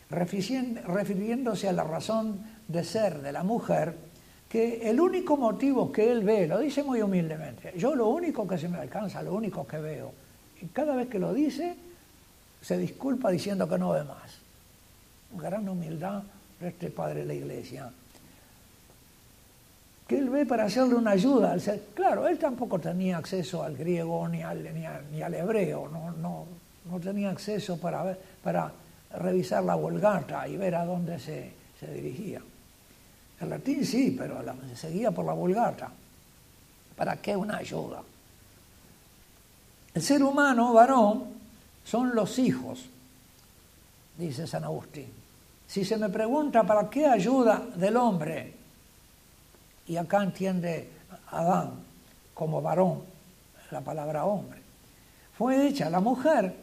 [0.09, 3.99] refiriéndose a la razón de ser de la mujer,
[4.49, 8.57] que el único motivo que él ve, lo dice muy humildemente, yo lo único que
[8.57, 10.15] se me alcanza, lo único que veo,
[10.63, 11.77] y cada vez que lo dice,
[12.63, 14.39] se disculpa diciendo que no ve más.
[15.39, 16.23] Gran humildad
[16.59, 17.91] de este padre de la iglesia.
[20.07, 21.81] Que él ve para hacerle una ayuda al ser.
[21.95, 24.63] Claro, él tampoco tenía acceso al griego ni al,
[25.11, 26.47] ni al, hebreo, no, no,
[26.91, 28.71] no, tenía acceso para, ver, para
[29.19, 32.41] revisar la vulgata y ver a dónde se, se dirigía.
[33.41, 34.43] El latín sí, pero
[34.75, 35.91] seguía por la vulgata.
[36.97, 38.03] ¿Para qué una ayuda?
[39.95, 41.25] El ser humano, varón,
[41.85, 42.87] son los hijos,
[44.17, 45.09] dice San Agustín.
[45.67, 48.54] Si se me pregunta para qué ayuda del hombre,
[49.87, 50.89] y acá entiende
[51.31, 51.73] Adán
[52.33, 53.03] como varón,
[53.71, 54.61] la palabra hombre.
[55.37, 56.55] Fue hecha la mujer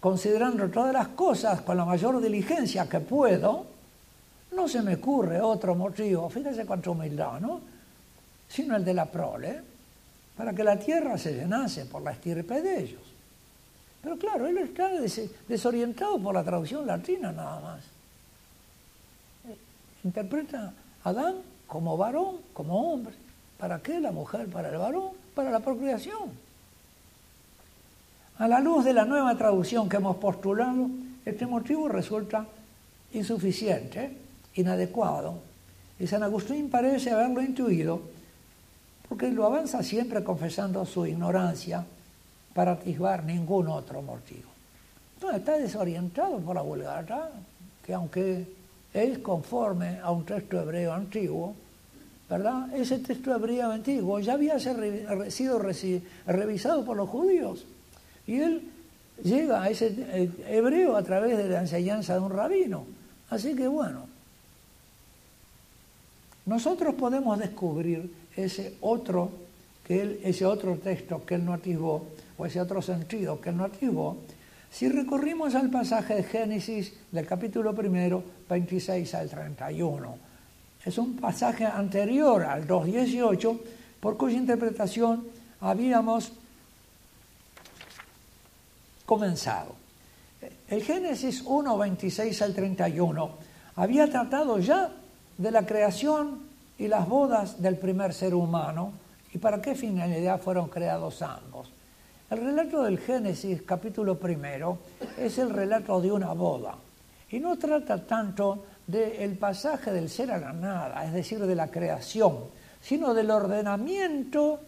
[0.00, 3.66] considerando todas las cosas con la mayor diligencia que puedo,
[4.52, 7.60] no se me ocurre otro motivo, fíjese cuánta humildad, ¿no?
[8.48, 9.62] Sino el de la prole,
[10.36, 13.00] para que la tierra se llenase por la estirpe de ellos.
[14.02, 14.90] Pero claro, él está
[15.48, 17.80] desorientado por la traducción latina nada más.
[20.04, 21.36] Interpreta Adán
[21.66, 23.14] como varón, como hombre.
[23.58, 24.48] ¿Para qué la mujer?
[24.48, 26.30] Para el varón, para la procreación.
[28.38, 30.88] A la luz de la nueva traducción que hemos postulado,
[31.24, 32.46] este motivo resulta
[33.12, 34.16] insuficiente,
[34.54, 35.38] inadecuado,
[35.98, 38.00] y San Agustín parece haberlo intuido,
[39.08, 41.84] porque lo avanza siempre confesando su ignorancia
[42.52, 44.50] para atisbar ningún otro motivo.
[45.14, 47.30] Entonces está desorientado por la vulgata,
[47.84, 48.46] que aunque
[48.94, 51.54] es conforme a un texto hebreo antiguo,
[52.30, 52.72] ¿verdad?
[52.74, 55.58] Ese texto hebreo antiguo ya había sido
[56.26, 57.66] revisado por los judíos.
[58.26, 58.70] Y él
[59.22, 62.86] llega a ese eh, hebreo a través de la enseñanza de un rabino.
[63.30, 64.06] Así que bueno,
[66.46, 69.30] nosotros podemos descubrir ese otro,
[69.84, 73.64] que ese otro texto que él no atisbó o ese otro sentido que él no
[73.64, 74.18] atisbó,
[74.74, 80.18] si recurrimos al pasaje de Génesis del capítulo primero, 26 al 31.
[80.84, 83.60] Es un pasaje anterior al 2.18,
[84.00, 85.28] por cuya interpretación
[85.60, 86.32] habíamos
[89.06, 89.76] comenzado.
[90.66, 93.30] El Génesis 1, 26 al 31
[93.76, 94.90] había tratado ya
[95.38, 96.40] de la creación
[96.78, 98.92] y las bodas del primer ser humano
[99.32, 101.73] y para qué finalidad fueron creados ambos.
[102.34, 104.78] El relato del Génesis capítulo primero
[105.16, 106.74] es el relato de una boda
[107.30, 111.70] y no trata tanto del pasaje del ser a la nada, es decir, de la
[111.70, 112.38] creación,
[112.82, 114.58] sino del ordenamiento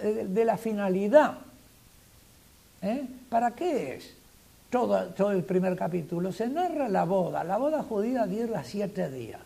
[0.00, 1.38] eh, de la finalidad.
[2.82, 3.06] ¿Eh?
[3.30, 4.12] ¿Para qué es?
[4.68, 6.30] Todo, el primer capítulo.
[6.30, 7.42] Se narra la boda.
[7.42, 9.40] La boda judía dura siete días.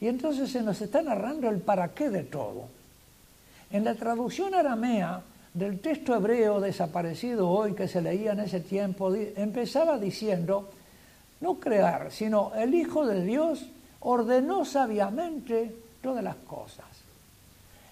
[0.00, 2.68] Y entonces se nos está narrando el para qué de todo.
[3.72, 5.22] En la traducción aramea
[5.54, 10.70] del texto hebreo desaparecido hoy que se leía en ese tiempo, empezaba diciendo,
[11.40, 13.66] no crear, sino el Hijo de Dios
[14.00, 16.86] ordenó sabiamente todas las cosas.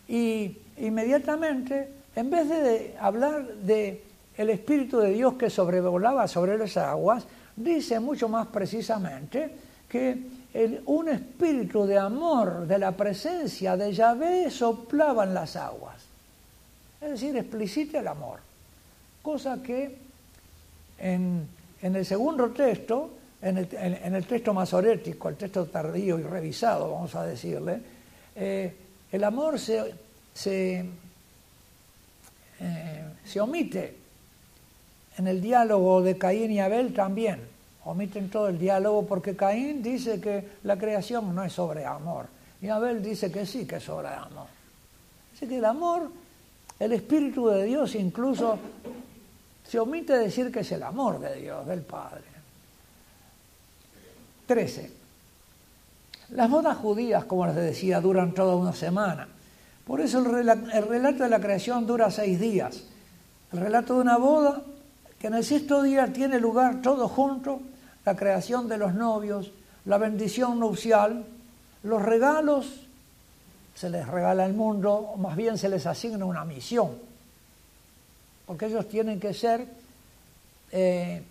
[0.09, 4.05] Y inmediatamente, en vez de hablar de
[4.37, 9.51] el Espíritu de Dios que sobrevolaba sobre las aguas, dice mucho más precisamente
[9.87, 10.41] que
[10.87, 16.00] un espíritu de amor, de la presencia de Yahvé soplaba en las aguas
[17.01, 18.41] es decir, explicita el amor.
[19.23, 19.97] Cosa que
[20.99, 21.49] en,
[21.83, 23.11] el segundo texto,
[23.43, 27.81] en el, texto masorético, el texto tardío y revisado, vamos a decirle,
[28.37, 28.75] eh,
[29.13, 29.95] el amor se,
[30.35, 30.85] se,
[32.61, 33.97] eh, se omite
[35.19, 37.41] en el diálogo de Caín y Abel también.
[37.85, 42.27] Omiten todo el diálogo porque Caín dice que la creación no es sobre amor
[42.63, 44.47] y Abel dice que sí que es sobre amor.
[45.35, 46.11] Así que el amor
[46.81, 48.59] el Espíritu de Dios incluso
[49.69, 52.25] se omite decir que es el amor de Dios, del Padre.
[54.47, 54.91] 13.
[56.31, 59.29] Las bodas judías, como les decía, duran toda una semana.
[59.87, 62.85] Por eso el, relato de la creación dura seis días.
[63.53, 64.63] El relato de una boda
[65.19, 67.61] que en el sexto día tiene lugar todo junto,
[68.05, 69.53] la creación de los novios,
[69.85, 71.27] la bendición nupcial,
[71.83, 72.89] los regalos
[73.81, 76.91] se les regala el mundo, o más bien se les asigna una misión,
[78.45, 79.67] porque ellos tienen que ser
[80.71, 81.23] eh,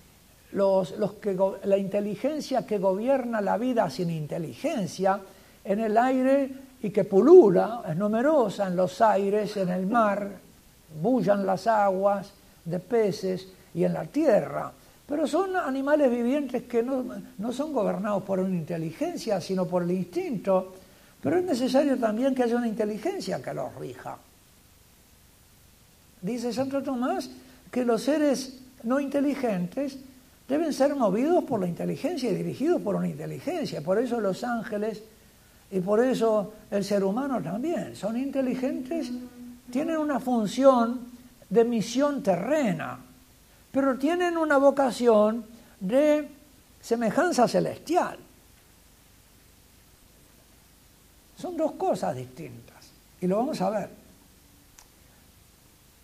[0.53, 5.21] los, los que, la inteligencia que gobierna la vida sin inteligencia
[5.63, 10.31] en el aire y que pulula, es numerosa en los aires, en el mar,
[10.99, 12.33] bullan las aguas
[12.65, 14.71] de peces y en la tierra.
[15.05, 17.05] Pero son animales vivientes que no,
[17.37, 20.73] no son gobernados por una inteligencia, sino por el instinto
[21.21, 24.17] pero es necesario también que haya una inteligencia que los rija.
[26.21, 27.29] Dice Santo Tomás
[27.71, 29.97] que los seres no inteligentes
[30.47, 33.81] deben ser movidos por la inteligencia y dirigidos por una inteligencia.
[33.81, 35.03] Por eso los ángeles
[35.71, 39.11] y por eso el ser humano también son inteligentes,
[39.71, 40.99] tienen una función
[41.49, 42.97] de misión terrena,
[43.71, 45.45] pero tienen una vocación
[45.79, 46.27] de
[46.81, 48.17] semejanza celestial.
[51.39, 53.89] Son dos cosas distintas y lo vamos a ver.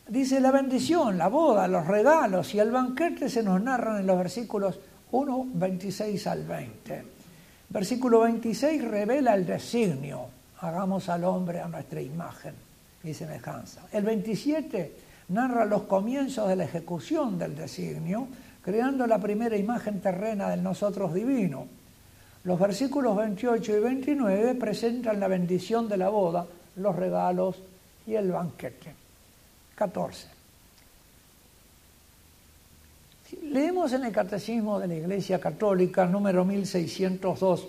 [0.08, 4.18] Dice la bendición, la boda, los regalos y el banquete se nos narran en los
[4.18, 4.80] versículos
[5.12, 7.06] 1, 26 al 20.
[7.70, 10.28] Versículo 26 revela el designio
[10.62, 12.54] hagamos al hombre a nuestra imagen
[13.04, 13.82] y semejanza.
[13.92, 14.96] El 27
[15.30, 18.28] narra los comienzos de la ejecución del designio,
[18.64, 21.68] creando la primera imagen terrena del nosotros divino.
[22.46, 27.56] Los versículos 28 y 29 presentan la bendición de la boda, los regalos
[28.06, 28.94] y el banquete.
[29.74, 30.28] 14.
[33.42, 37.68] Leemos en el Catecismo de la Iglesia Católica, número 1602,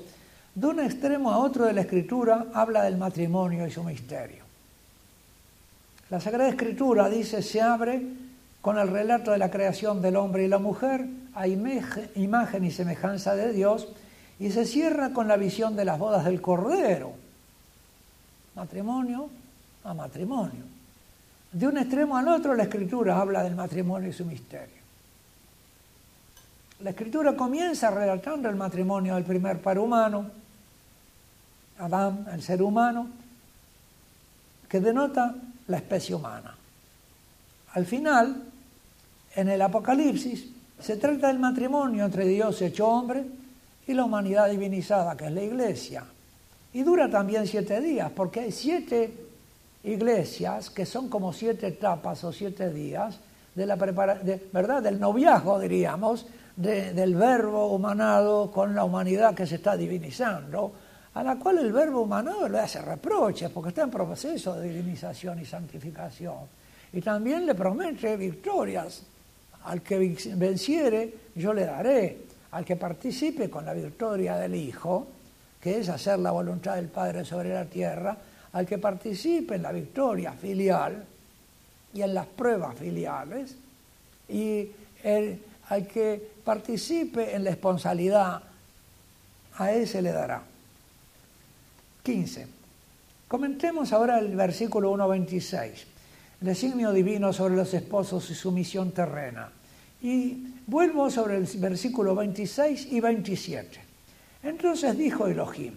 [0.55, 4.45] de un extremo a otro de la Escritura habla del matrimonio y su misterio.
[6.11, 8.03] La Sagrada Escritura dice, se abre
[8.61, 13.35] con el relato de la creación del hombre y la mujer a imagen y semejanza
[13.35, 13.89] de Dios
[14.39, 17.12] y se cierra con la visión de las bodas del Cordero.
[18.55, 19.30] Matrimonio
[19.84, 20.64] a matrimonio.
[21.53, 24.76] De un extremo al otro la Escritura habla del matrimonio y su misterio.
[26.80, 30.30] La Escritura comienza relatando el matrimonio del primer par humano,
[31.78, 33.09] Adán, el ser humano,
[34.68, 35.34] que denota
[35.68, 36.55] la especie humana.
[37.72, 38.43] Al final,
[39.34, 43.24] en el Apocalipsis, se trata del matrimonio entre Dios hecho hombre
[43.87, 46.05] y la humanidad divinizada, que es la iglesia.
[46.72, 49.14] Y dura también siete días, porque hay siete
[49.84, 53.18] iglesias que son como siete etapas o siete días
[53.55, 54.82] de la ¿verdad?
[54.82, 56.26] del noviazgo, diríamos,
[56.57, 60.72] del verbo humanado con la humanidad que se está divinizando
[61.16, 65.41] a la cual el verbo humano le hace reproches porque está en proceso de divinización
[65.41, 66.41] y santificación.
[66.93, 69.03] Y también le promete victorias.
[69.64, 72.26] Al que venciere, yo le daré.
[72.57, 75.07] Al que participe con la victoria del Hijo,
[75.61, 78.16] que es hacer la voluntad del Padre sobre la tierra,
[78.54, 81.04] al que participe en la victoria filial
[81.92, 83.57] y en las pruebas filiales,
[84.30, 84.70] y
[85.68, 88.42] al que participe en la esponsalidad,
[89.59, 90.42] a ese le dará.
[92.02, 92.46] 15.
[93.28, 95.84] Comentemos ahora el versículo 1.26,
[96.40, 99.50] el designio divino sobre los esposos y su misión terrena.
[100.00, 103.80] Y vuelvo sobre el versículo 26 y 27.
[104.42, 105.74] Entonces dijo Elohim,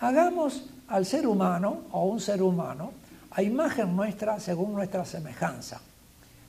[0.00, 2.92] hagamos al ser humano o un ser humano
[3.30, 5.80] a imagen nuestra según nuestra semejanza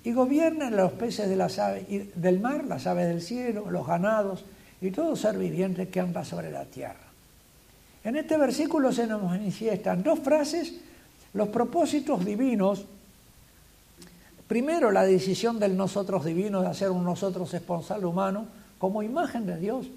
[0.03, 4.43] y gobiernen los peces de las aves del mar, las aves del cielo, los ganados
[4.81, 7.13] y todo ser viviente que anda sobre la tierra.
[8.03, 10.73] En este versículo se nos manifiestan dos frases,
[11.33, 12.85] los propósitos divinos.
[14.47, 18.45] Primero, la decisión del nosotros divino de hacer un nosotros esponsal humano
[18.77, 19.87] como imagen de Dios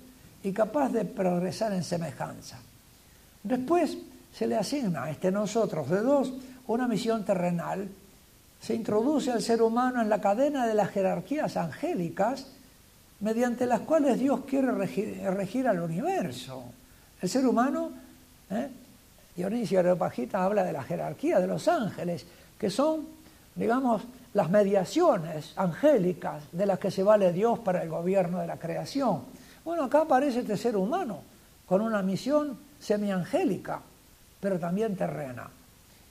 [0.43, 2.59] y capaz de progresar en semejanza.
[3.43, 3.99] Después
[4.33, 6.33] se le asigna a este nosotros de dos
[6.69, 7.89] una misión terrenal.
[8.61, 12.47] Se introduce al ser humano en la cadena de las jerarquías angélicas
[13.21, 16.65] mediante las cuales Dios quiere regir, al universo.
[17.21, 17.91] El ser humano,
[18.51, 18.69] ¿eh?
[19.35, 22.25] Dionisio Areopagita habla de la jerarquía de los ángeles,
[22.59, 23.07] que son,
[23.55, 24.03] digamos,
[24.37, 29.23] las mediaciones angélicas de las que se vale Dios para el gobierno de la creación.
[29.65, 31.21] Bueno, acá aparece este ser humano
[31.65, 33.81] con una misión semiangélica,
[34.39, 35.49] pero también terrena.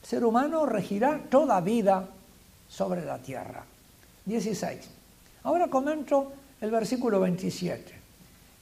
[0.01, 2.07] El ser humano regirá toda vida
[2.67, 3.63] sobre la tierra.
[4.25, 4.89] 16.
[5.43, 7.93] Ahora comento el versículo 27.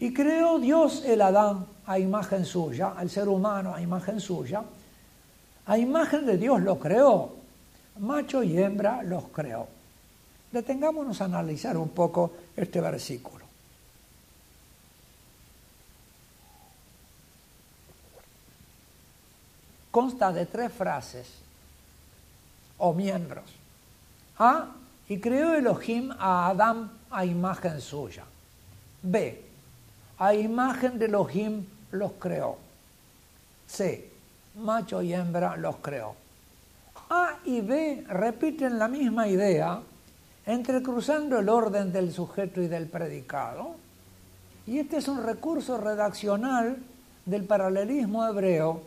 [0.02, 4.62] Y creó Dios el Adán a imagen suya, al ser humano a imagen suya,
[5.66, 7.43] a imagen de Dios lo creó,
[8.00, 9.68] macho y hembra los creó.
[10.52, 13.44] Detengámonos a analizar un poco este versículo.
[19.90, 21.28] Consta de tres frases
[22.78, 23.46] o miembros.
[24.40, 24.68] A,
[25.08, 28.24] y creó Elohim a Adán a imagen suya.
[29.04, 29.44] B,
[30.18, 32.58] a imagen de Elohim los creó.
[33.68, 34.10] C,
[34.56, 36.23] macho y hembra los creó.
[37.16, 39.80] A y B repiten la misma idea,
[40.48, 43.76] entrecruzando el orden del sujeto y del predicado.
[44.66, 46.76] Y este es un recurso redaccional
[47.24, 48.82] del paralelismo hebreo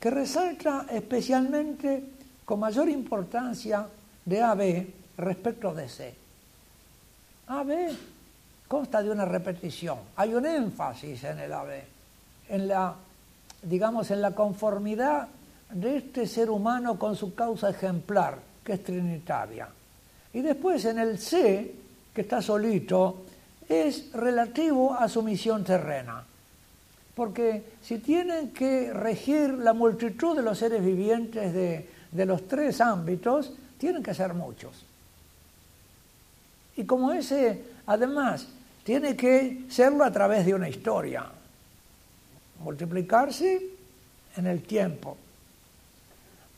[0.00, 2.02] que resalta especialmente
[2.46, 3.86] con mayor importancia
[4.24, 4.86] de AB
[5.18, 6.14] respecto de C.
[7.48, 7.90] AB
[8.66, 11.82] consta de una repetición, hay un énfasis en el AB,
[12.48, 12.94] en la,
[13.62, 15.28] digamos, en la conformidad
[15.70, 19.68] de este ser humano con su causa ejemplar, que es trinitaria.
[20.32, 21.74] Y después en el C,
[22.14, 23.24] que está solito,
[23.68, 26.24] es relativo a su misión terrena.
[27.14, 32.80] Porque si tienen que regir la multitud de los seres vivientes de, de los tres
[32.80, 34.84] ámbitos, tienen que ser muchos.
[36.76, 38.46] Y como ese, además,
[38.84, 41.26] tiene que serlo a través de una historia,
[42.62, 43.62] multiplicarse
[44.36, 45.16] en el tiempo.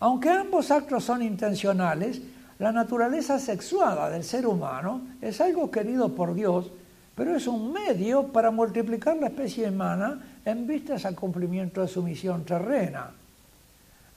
[0.00, 2.20] Aunque ambos actos son intencionales,
[2.58, 6.70] la naturaleza sexuada del ser humano es algo querido por Dios,
[7.14, 12.02] pero es un medio para multiplicar la especie humana en vistas al cumplimiento de su
[12.02, 13.10] misión terrena.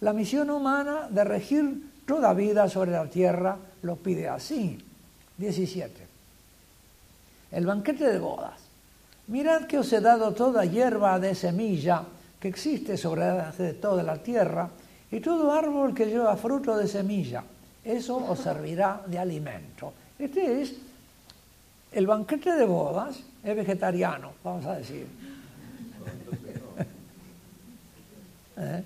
[0.01, 4.77] La misión humana de regir toda vida sobre la tierra lo pide así.
[5.37, 6.07] 17.
[7.51, 8.59] El banquete de bodas.
[9.27, 12.03] Mirad que os he dado toda hierba de semilla
[12.39, 14.69] que existe sobre toda la tierra
[15.11, 17.43] y todo árbol que lleva fruto de semilla
[17.83, 19.91] eso os servirá de alimento.
[20.19, 20.75] Este es
[21.91, 25.07] el banquete de bodas, es vegetariano, vamos a decir.
[28.57, 28.83] ¿Eh?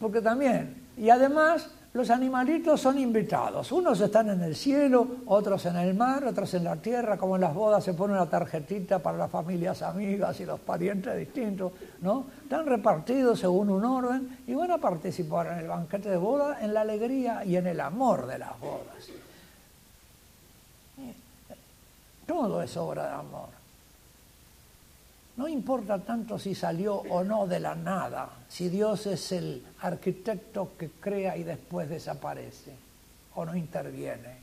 [0.00, 3.72] Porque también, y además los animalitos son invitados.
[3.72, 7.40] Unos están en el cielo, otros en el mar, otros en la tierra, como en
[7.40, 11.72] las bodas se pone una tarjetita para las familias amigas y los parientes distintos,
[12.02, 12.26] ¿no?
[12.42, 16.74] Están repartidos según un orden y van a participar en el banquete de boda en
[16.74, 19.10] la alegría y en el amor de las bodas.
[22.26, 23.55] Todo es obra de amor.
[25.36, 30.72] No importa tanto si salió o no de la nada, si Dios es el arquitecto
[30.78, 32.72] que crea y después desaparece
[33.34, 34.36] o no interviene.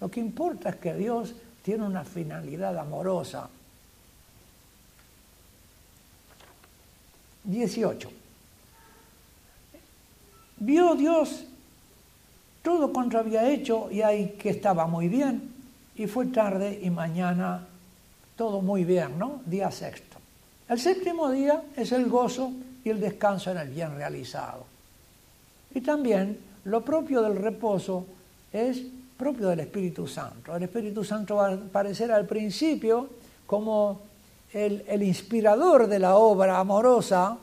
[0.00, 3.48] Lo que importa es que Dios tiene una finalidad amorosa.
[7.44, 8.10] 18.
[10.58, 11.44] Vio Dios
[12.62, 15.52] todo cuanto había hecho y ahí que estaba muy bien,
[15.96, 17.66] y fue tarde y mañana
[18.36, 19.42] todo muy bien, ¿no?
[19.44, 20.11] Día sexto.
[20.72, 22.50] El séptimo día es el gozo
[22.82, 24.64] y el descanso en el bien realizado.
[25.74, 28.06] Y también lo propio del reposo
[28.50, 28.80] es
[29.18, 30.56] propio del Espíritu Santo.
[30.56, 33.06] El Espíritu Santo va a aparecer al principio
[33.46, 34.00] como
[34.54, 37.36] el, el inspirador de la obra amorosa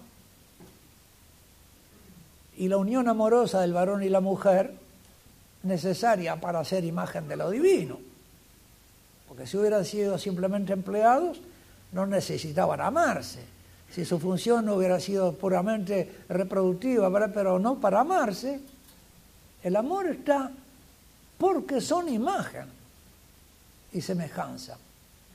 [2.57, 4.73] y la unión amorosa del varón y la mujer
[5.61, 7.99] necesaria para ser imagen de lo divino.
[9.27, 11.39] Porque si hubieran sido simplemente empleados,
[11.91, 13.39] no necesitaban amarse.
[13.91, 18.59] Si su función no hubiera sido puramente reproductiva, pero no para amarse,
[19.63, 20.51] el amor está
[21.37, 22.65] porque son imagen
[23.93, 24.77] y semejanza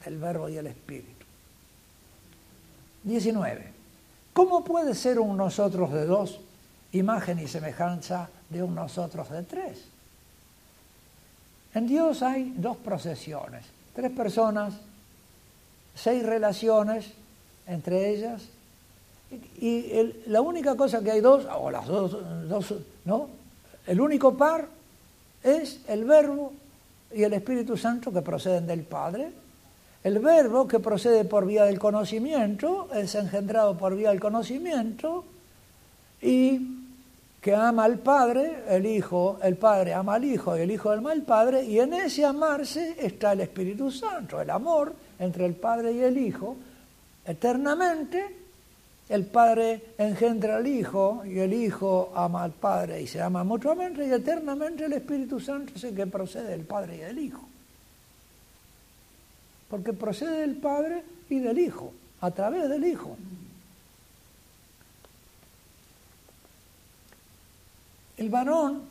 [0.05, 1.27] del verbo y el espíritu.
[3.03, 3.73] 19.
[4.33, 6.41] ¿Cómo puede ser un nosotros de dos
[6.93, 9.85] imagen y semejanza de un nosotros de tres?
[11.75, 14.75] En Dios hay dos procesiones, tres personas
[15.95, 17.13] seis relaciones
[17.67, 18.43] entre ellas,
[19.61, 22.17] y la única cosa que hay dos, o las dos,
[22.49, 22.75] dos,
[23.05, 23.29] ¿no?
[23.87, 24.69] El único par
[25.43, 26.53] es el verbo
[27.13, 29.31] y el Espíritu Santo que proceden del Padre.
[30.03, 35.25] El verbo que procede por vía del conocimiento es engendrado por vía del conocimiento
[36.21, 36.61] y
[37.41, 41.13] que ama al Padre, el Hijo, el Padre ama al Hijo y el Hijo ama
[41.13, 45.93] al Padre, y en ese amarse está el Espíritu Santo, el amor entre el Padre
[45.93, 46.57] y el Hijo,
[47.25, 48.45] eternamente
[49.09, 54.07] el Padre engendra al Hijo y el Hijo ama al Padre y se ama mutuamente
[54.07, 57.47] y eternamente el Espíritu Santo es el que procede del Padre y del Hijo.
[59.69, 63.17] Porque procede del Padre y del Hijo, a través del Hijo.
[68.17, 68.83] El varón,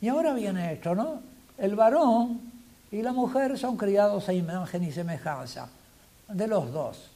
[0.00, 1.20] y ahora viene esto, ¿no?
[1.58, 2.51] El varón
[2.92, 5.68] y la mujer son criados a imagen y semejanza
[6.28, 7.10] de los dos.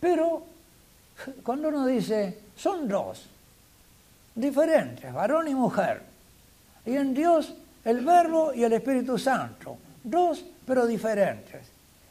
[0.00, 0.42] Pero
[1.42, 3.26] cuando uno dice, son dos,
[4.34, 6.02] diferentes, varón y mujer,
[6.86, 7.54] y en Dios
[7.84, 11.66] el Verbo y el Espíritu Santo, dos pero diferentes.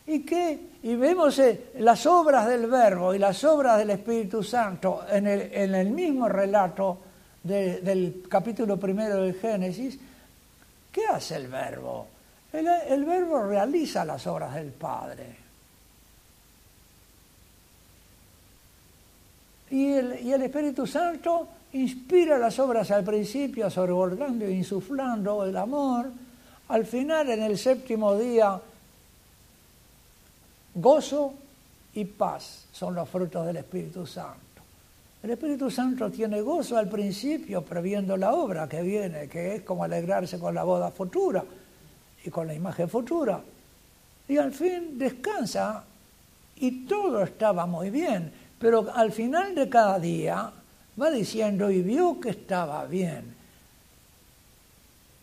[0.07, 0.59] ¿Y qué?
[0.83, 5.41] Y vemos eh, las obras del Verbo y las obras del Espíritu Santo en el,
[5.51, 6.99] en el mismo relato
[7.41, 9.97] del capítulo primero del Génesis.
[10.91, 12.14] ¿Qué hace el Verbo?
[12.55, 15.35] El, verbo realiza las obras del Padre.
[19.71, 26.09] Y el, Espíritu Santo inspira las obras al principio, sobrevolando e insuflando el amor.
[26.69, 28.57] Al final, en el séptimo día,
[30.75, 31.33] gozo
[31.93, 34.39] y paz son los frutos del Espíritu Santo.
[35.21, 39.83] El Espíritu Santo tiene gozo al principio, previendo la obra que viene, que es como
[39.83, 41.43] alegrarse con la boda futura
[42.25, 43.41] y con la imagen futura.
[44.27, 45.83] Y al fin descansa
[46.57, 50.51] y todo estaba muy bien, pero al final de cada día
[50.99, 53.35] va diciendo y vio que estaba bien.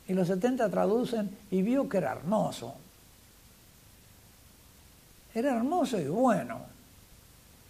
[0.06, 2.74] Y los 70 traducen y vio que era hermoso.
[5.34, 6.60] Era hermoso y bueno.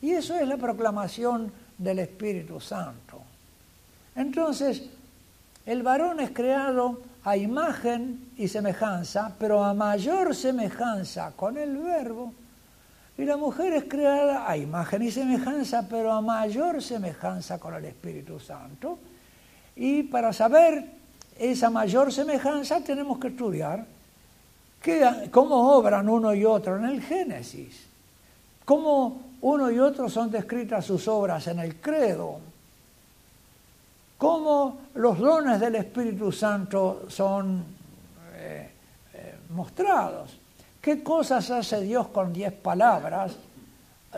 [0.02, 3.22] Y eso es la proclamación del Espíritu Santo.
[4.16, 4.82] Entonces,
[5.64, 12.32] el varón es creado a imagen y semejanza, pero a mayor semejanza con el verbo.
[13.16, 17.84] Y la mujer es creada a imagen y semejanza, pero a mayor semejanza con el
[17.84, 18.98] Espíritu Santo.
[19.76, 20.84] Y para saber
[21.38, 23.84] esa mayor semejanza tenemos que estudiar
[25.30, 27.86] cómo obran uno y otro en el Génesis,
[28.64, 32.40] cómo uno y otro son descritas sus obras en el credo,
[34.22, 37.64] cómo los dones del Espíritu Santo son
[38.36, 38.70] eh,
[39.14, 40.38] eh, mostrados,
[40.80, 43.36] qué cosas hace Dios con diez palabras,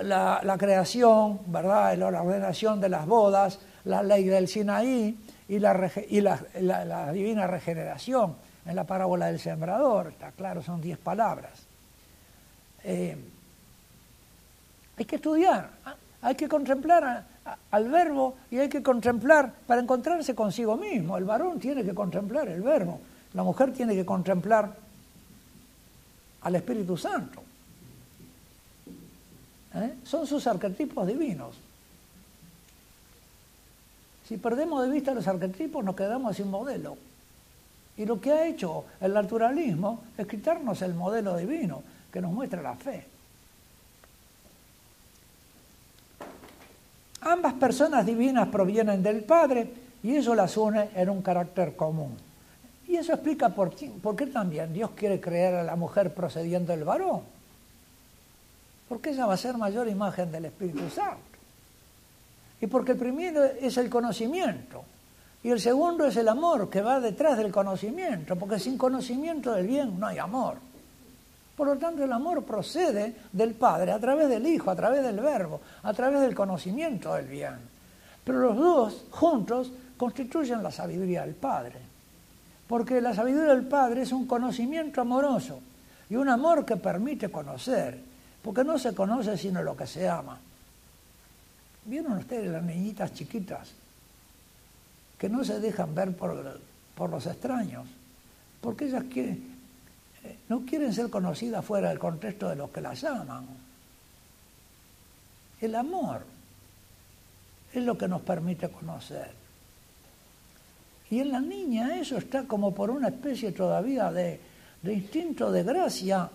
[0.02, 1.96] la, creación, ¿verdad?
[1.96, 5.16] la ordenación de las bodas, la ley del Sinaí
[5.48, 8.36] y la, divina regeneración
[8.66, 11.62] en la parábola del sembrador, está claro, son diez palabras.
[12.82, 13.16] Eh,
[14.98, 15.70] hay que estudiar,
[16.20, 17.24] hay que contemplar
[17.70, 21.16] al verbo y hay que contemplar para encontrarse consigo mismo.
[21.16, 23.00] El varón tiene que contemplar el verbo,
[23.34, 24.74] la mujer tiene que contemplar
[26.42, 27.42] al Espíritu Santo.
[29.74, 29.94] ¿Eh?
[30.04, 31.56] Son sus arquetipos divinos.
[34.28, 36.96] Si perdemos de vista los arquetipos nos quedamos sin modelo.
[37.96, 42.62] Y lo que ha hecho el naturalismo es quitarnos el modelo divino que nos muestra
[42.62, 43.13] la fe.
[47.24, 49.72] Ambas personas divinas provienen del Padre
[50.02, 52.14] y eso las une en un carácter común.
[52.86, 57.22] Y eso explica por, qué también Dios quiere crear a la mujer procediendo del varón.
[58.88, 61.22] Porque ella va a ser mayor imagen del Espíritu Santo.
[62.60, 64.84] Y porque el primero es el conocimiento.
[65.42, 69.66] Y el segundo es el amor que va detrás del conocimiento, porque sin conocimiento del
[69.66, 70.56] bien no hay amor.
[71.56, 75.20] Por lo tanto, el amor procede del Padre a través del Hijo, a través del
[75.20, 77.54] Verbo, a través del conocimiento del bien.
[78.24, 81.78] Pero los dos juntos constituyen la sabiduría del Padre.
[82.66, 85.60] Porque la sabiduría del Padre es un conocimiento amoroso
[86.10, 88.00] y un amor que permite conocer,
[88.42, 90.38] porque no se conoce sino lo que se ama.
[91.84, 93.70] ¿Vieron ustedes las niñitas chiquitas
[95.18, 96.60] que no se dejan ver por,
[96.94, 97.86] por los extraños,
[98.60, 99.53] porque ellas quieren,
[100.48, 103.46] no quieren ser conocidas fuera del contexto de los que las aman.
[105.60, 106.22] El amor
[107.72, 109.30] es lo que nos permite conocer.
[111.10, 114.40] Y en la niña eso está como por una especie todavía de,
[114.84, 116.28] instinto de gracia,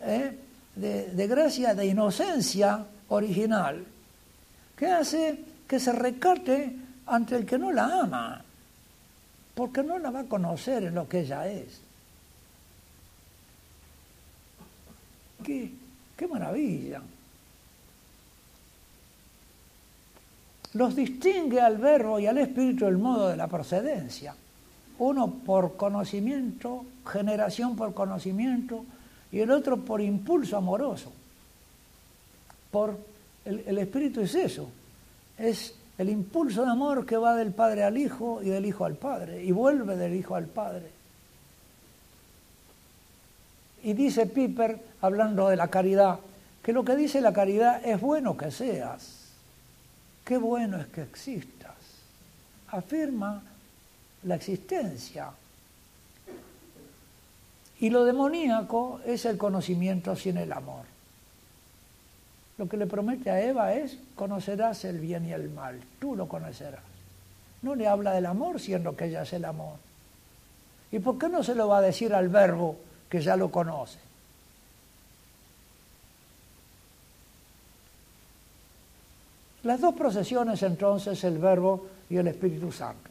[0.00, 0.38] ¿eh?
[0.74, 3.84] de, de gracia de inocencia original,
[4.76, 6.76] que hace que se recate
[7.06, 8.44] ante el que no la ama,
[9.54, 11.83] porque no la va a conocer en lo que ella es.
[15.44, 15.70] Qué,
[16.16, 17.02] qué maravilla.
[20.72, 24.34] Los distingue al verbo y al espíritu el modo de la procedencia.
[24.98, 28.84] Uno por conocimiento, generación por conocimiento,
[29.30, 31.12] y el otro por impulso amoroso.
[32.70, 32.98] Por
[33.44, 34.68] el, el espíritu es eso,
[35.38, 38.94] es el impulso de amor que va del Padre al Hijo y del Hijo al
[38.94, 40.93] Padre, y vuelve del Hijo al Padre.
[43.84, 46.18] Y dice Piper, hablando de la caridad,
[46.62, 49.28] que lo que dice la caridad es bueno que seas,
[50.24, 51.74] qué bueno es que existas.
[52.68, 53.42] Afirma
[54.22, 55.28] la existencia.
[57.78, 60.86] Y lo demoníaco es el conocimiento sin el amor.
[62.56, 66.26] Lo que le promete a Eva es, conocerás el bien y el mal, tú lo
[66.26, 66.80] conocerás.
[67.60, 69.76] No le habla del amor siendo que ella es el amor.
[70.90, 72.78] ¿Y por qué no se lo va a decir al verbo
[73.08, 73.98] que ya lo conoce?
[79.64, 83.10] Las dos procesiones entonces, el verbo y el Espíritu Santo.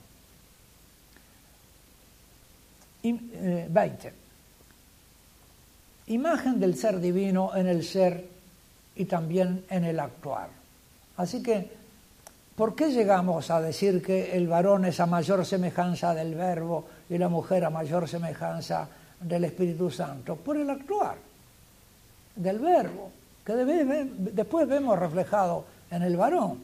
[3.02, 4.08] Y, 20.
[4.08, 4.14] Eh,
[6.08, 8.28] Imagen del ser divino en el ser
[8.96, 10.50] y también en el actuar.
[11.18, 11.72] Así que,
[12.56, 17.18] ¿por qué llegamos a decir que el varón es a mayor semejanza del verbo y
[17.18, 18.90] la mujer a mayor semejanza
[19.24, 20.36] del Espíritu Santo?
[20.36, 21.18] Por el actuar
[22.36, 23.12] del verbo,
[23.46, 26.60] que después vemos reflejado en el varón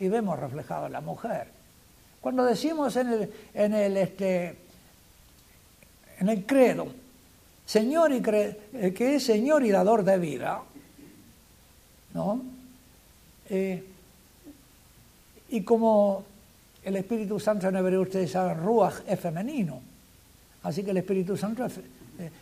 [0.00, 1.48] y vemos reflejado en la mujer.
[2.20, 4.56] Cuando decimos en el, en el, este,
[6.18, 6.88] en el credo,
[7.66, 10.62] Señor y eh, que es Señor y dador de vida,
[12.12, 12.42] ¿no?
[13.48, 13.84] Eh,
[15.50, 16.24] y como
[16.82, 19.80] el Espíritu Santo en hebreo ustedes saben, Ruach es femenino.
[20.62, 21.70] Así que el Espíritu Santo, eh,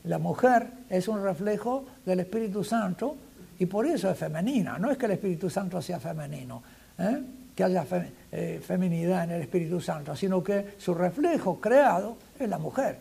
[0.04, 3.16] la mujer es un reflejo del Espíritu Santo
[3.58, 4.78] y por eso es femenina.
[4.78, 6.62] No es que el Espíritu Santo sea femenino,
[6.98, 7.22] ¿eh?
[7.54, 7.84] que, haya
[8.32, 12.98] eh, feminidad en el Espíritu Santo, sino que su reflejo creado es la mujer.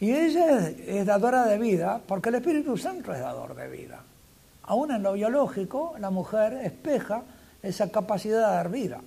[0.00, 4.00] Y ella es, dadora de vida porque el Espíritu Santo es dador de vida.
[4.64, 7.22] Aún en lo biológico, la mujer espeja
[7.62, 9.00] esa capacidad de dar vida.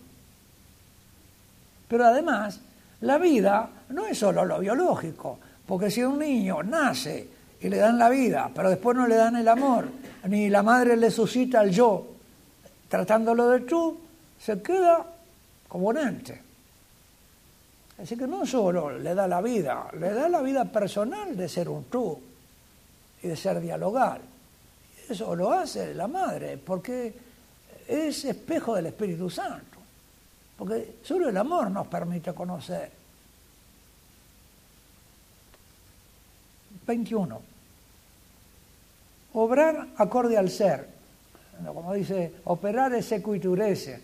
[1.90, 2.62] Pero además,
[3.02, 7.28] la vida no es solo lo biológico, porque si un niño nace
[7.60, 9.88] y le dan la vida, pero después no le dan el amor,
[10.28, 12.08] ni la madre le suscita el yo,
[12.88, 14.00] tratándolo de tú,
[14.40, 15.06] se queda
[15.68, 16.42] como un ente.
[18.02, 21.70] Así que no solo le da la vida, le da la vida personal de ser
[21.70, 22.20] un tú
[23.24, 24.22] y de ser dialogal.
[25.10, 27.14] Eso lo hace la madre, porque
[27.88, 29.80] es espejo del Espíritu Santo.
[30.58, 32.92] Porque solo el amor nos permite conocer.
[36.86, 37.42] 21.
[39.34, 40.88] Obrar acorde al ser.
[41.66, 44.02] Como dice, operar es sequiturese.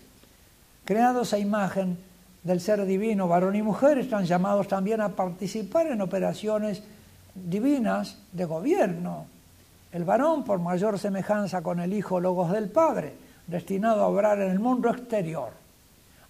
[0.84, 1.98] Creados a imagen
[2.42, 6.82] del ser divino, varón y mujer están llamados también a participar en operaciones
[7.34, 9.26] divinas de gobierno.
[9.92, 13.14] El varón por mayor semejanza con el Hijo Logos del Padre,
[13.46, 15.50] destinado a obrar en el mundo exterior.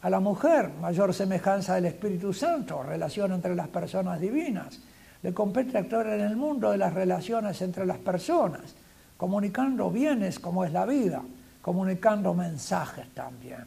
[0.03, 4.81] A la mujer, mayor semejanza del Espíritu Santo, relación entre las personas divinas.
[5.23, 8.75] Le compete actuar en el mundo de las relaciones entre las personas,
[9.17, 11.23] comunicando bienes como es la vida,
[11.61, 13.65] comunicando mensajes también.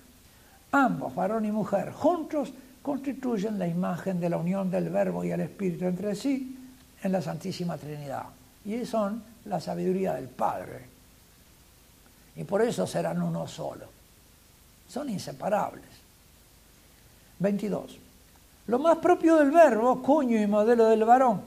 [0.71, 2.51] Ambos, varón y mujer, juntos
[2.81, 6.59] constituyen la imagen de la unión del Verbo y el Espíritu entre sí
[7.01, 8.25] en la Santísima Trinidad.
[8.65, 10.85] Y son la sabiduría del Padre.
[12.35, 13.85] Y por eso serán uno solo.
[14.89, 15.85] Son inseparables.
[17.39, 18.04] 22.
[18.67, 21.41] Lo más propio del Verbo, cuño y modelo del varón.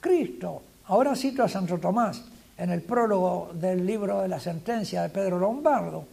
[0.00, 0.62] Cristo.
[0.86, 2.24] Ahora cito a Santo Tomás
[2.56, 6.04] en el prólogo del libro de la sentencia de Pedro Lombardo.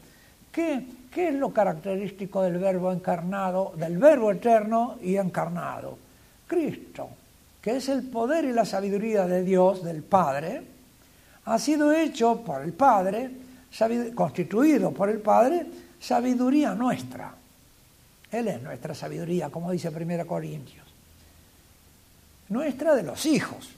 [0.51, 5.97] que ¿Qué es lo característico del verbo encarnado, del verbo eterno y encarnado?
[6.45, 7.07] Cristo,
[7.61, 10.61] que es el poder y la sabiduría de Dios, del Padre,
[11.45, 13.31] ha sido hecho por el Padre,
[14.13, 15.67] constituido por el Padre,
[15.97, 17.33] sabiduría nuestra.
[18.36, 20.86] Él es nuestra sabiduría, como dice 1 Corintios.
[22.49, 23.69] Nuestra de los hijos.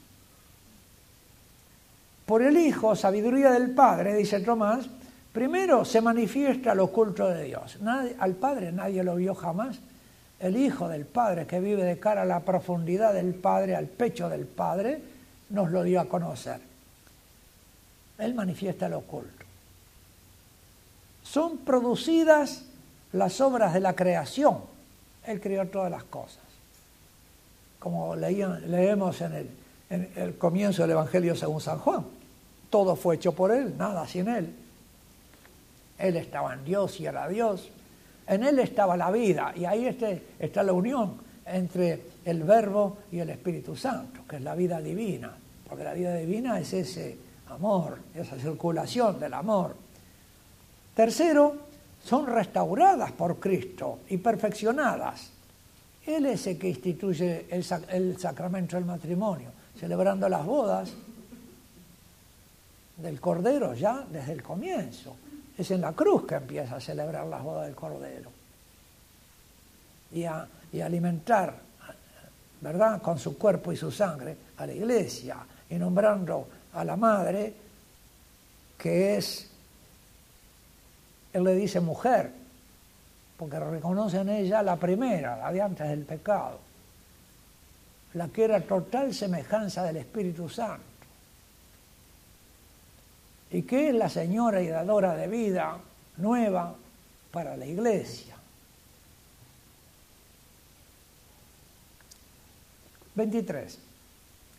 [2.26, 4.86] Por el Hijo, sabiduría del Padre, dice Tomás,
[5.32, 7.78] Primero se manifiesta lo oculto de Dios.
[8.18, 9.78] al Padre nadie lo vio jamás.
[10.40, 14.28] El Hijo del Padre que vive de cara a la profundidad del Padre, al pecho
[14.28, 15.00] del Padre,
[15.50, 16.60] nos lo dio a conocer.
[18.18, 19.44] Él manifiesta lo oculto.
[21.22, 22.64] Son producidas
[23.12, 24.58] las obras de la creación.
[25.24, 26.42] Él creó todas las cosas.
[27.78, 29.50] Como leemos en el,
[29.90, 32.04] en el comienzo del Evangelio según San Juan.
[32.70, 34.54] Todo fue hecho por Él, nada sin Él.
[35.98, 37.68] Él estaba en Dios y era Dios.
[38.26, 43.18] En Él estaba la vida y ahí este, está la unión entre el Verbo y
[43.20, 45.32] el Espíritu Santo, que es la vida divina,
[45.66, 47.16] porque la vida divina es ese
[47.48, 49.74] amor, esa circulación del amor.
[50.94, 51.67] Tercero,
[52.04, 55.30] son restauradas por Cristo y perfeccionadas.
[56.06, 60.90] Él es el que instituye el, sacramento del matrimonio, celebrando las bodas
[62.96, 65.16] del Cordero ya desde el comienzo.
[65.56, 68.30] Es en la cruz que empieza a celebrar las bodas del Cordero.
[70.12, 70.48] Y a,
[70.82, 71.54] alimentar,
[72.62, 75.36] ¿verdad?, con su cuerpo y su sangre a la iglesia,
[75.68, 77.54] y nombrando a la madre,
[78.78, 79.50] que es,
[81.32, 82.30] él le dice mujer,
[83.36, 86.58] porque reconoce en ella la primera, la de antes del pecado,
[88.14, 90.88] la que era total semejanza del Espíritu Santo
[93.50, 95.78] y que es la señora y dadora de vida
[96.18, 96.74] nueva
[97.30, 98.34] para la iglesia.
[103.14, 103.78] 23.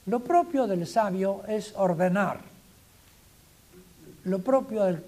[0.07, 2.41] Lo propio del sabio es ordenar.
[4.25, 5.03] Lo propio del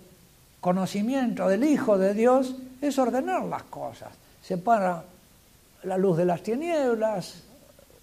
[0.62, 4.10] conocimiento del Hijo de Dios es ordenar las cosas.
[4.42, 5.04] Separa
[5.84, 7.44] la luz de las tinieblas,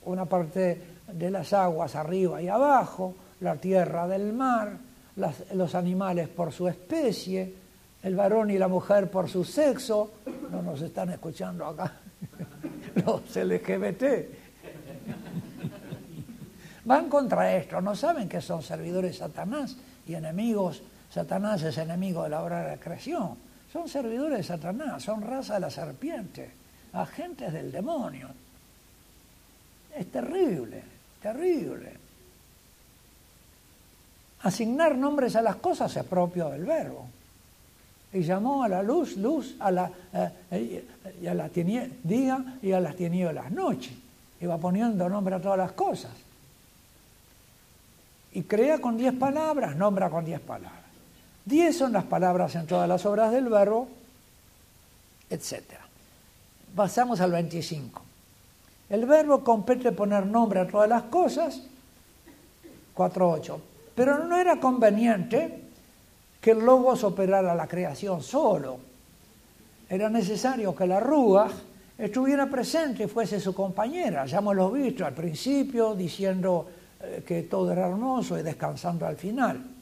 [0.05, 0.83] una parte
[1.13, 4.77] de las aguas arriba y abajo, la tierra del mar,
[5.55, 7.55] los animales por su especie,
[8.03, 10.11] el varón y la mujer por su sexo,
[10.51, 11.95] no nos están escuchando acá,
[13.07, 14.05] los LGBT.
[16.85, 20.83] Van contra esto, no saben que son servidores de Satanás y enemigos,
[21.13, 23.37] Satanás es enemigo de la obra de la creación,
[23.73, 26.51] son servidores de Satanás, son raza de la serpiente,
[26.93, 28.29] agentes del demonio.
[29.97, 30.83] Es terrible,
[31.21, 31.93] terrible.
[34.43, 37.07] Asignar nombres a las cosas es propio del verbo.
[38.11, 39.91] y llamó a la luz, luz, a la,
[40.51, 40.85] eh,
[41.21, 43.95] y a la día y a las tinieblas noche.
[44.41, 46.13] Iba poniendo nombre a todas las cosas.
[48.33, 50.78] Y crea con diez palabras, nombra con diez palabras.
[51.49, 53.89] Diez son las palabras en todas las obras del verbo,
[55.31, 55.63] etc.
[56.77, 58.03] Pasamos al 25.
[58.91, 61.63] El verbo compete poner nombre a todas las cosas,
[62.95, 63.57] 4.8.
[63.95, 65.63] Pero no era conveniente
[66.39, 68.79] que el logos operara la creación solo.
[69.89, 71.49] Era necesario que la rúa
[71.97, 74.27] estuviera presente y fuese su compañera.
[74.27, 76.69] Ya hemos visto al principio diciendo
[77.01, 79.78] eh, que todo era hermoso y descansando al final.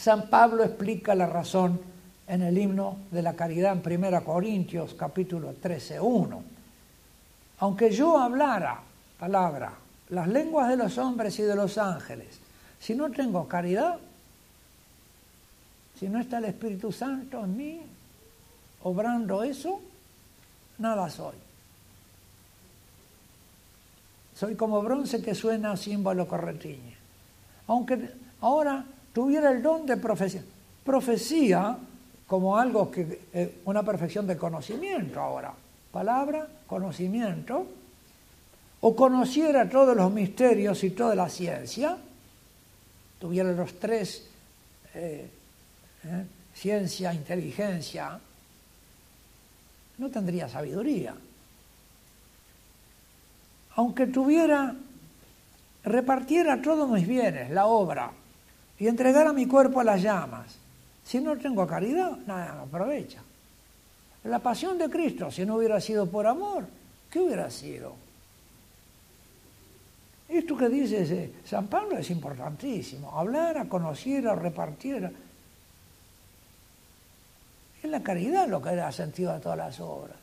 [0.00, 1.78] San Pablo explica la razón
[2.26, 6.42] en el himno de la caridad en 1 Corintios capítulo 13, 1.
[7.58, 8.80] Aunque yo hablara
[9.18, 9.74] palabra,
[10.08, 12.40] las lenguas de los hombres y de los ángeles,
[12.78, 13.98] si no tengo caridad,
[15.98, 17.82] si no está el Espíritu Santo en mí,
[18.84, 19.82] obrando eso,
[20.78, 21.36] nada soy.
[24.34, 26.96] Soy como bronce que suena símbolo corretiñe.
[27.66, 30.42] Aunque ahora tuviera el don de profecía.
[30.84, 31.76] Profecía
[32.26, 35.52] como algo que, eh, una perfección de conocimiento ahora.
[35.90, 37.66] Palabra, conocimiento.
[38.82, 41.98] O conociera todos los misterios y toda la ciencia,
[43.18, 44.26] tuviera los tres,
[44.94, 45.28] eh,
[46.04, 48.18] eh, ciencia, inteligencia,
[49.98, 51.14] no tendría sabiduría.
[53.74, 54.74] Aunque tuviera,
[55.84, 58.12] repartiera todos mis bienes, la obra,
[58.80, 60.56] y entregara mi cuerpo a las llamas,
[61.04, 63.22] si no tengo caridad, nada me aprovecha.
[64.24, 66.64] La pasión de Cristo, si no hubiera sido por amor,
[67.10, 67.94] ¿qué hubiera sido?
[70.28, 73.10] Esto que dice San Pablo es importantísimo.
[73.18, 75.10] Hablar, a conocer, a repartir.
[77.82, 80.16] Es la caridad lo que da sentido a todas las obras.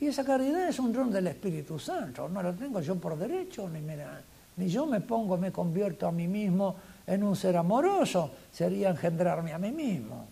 [0.00, 2.28] Y esa caridad es un don del Espíritu Santo.
[2.28, 3.80] No lo tengo yo por derecho, ni,
[4.56, 6.76] ni yo me pongo, me convierto a mí mismo
[7.06, 8.30] en un ser amoroso.
[8.52, 10.26] Sería engendrarme a mí mismo.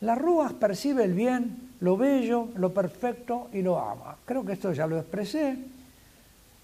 [0.00, 4.16] La Rúas percibe el bien lo bello, lo perfecto y lo ama.
[4.24, 5.56] Creo que esto ya lo expresé.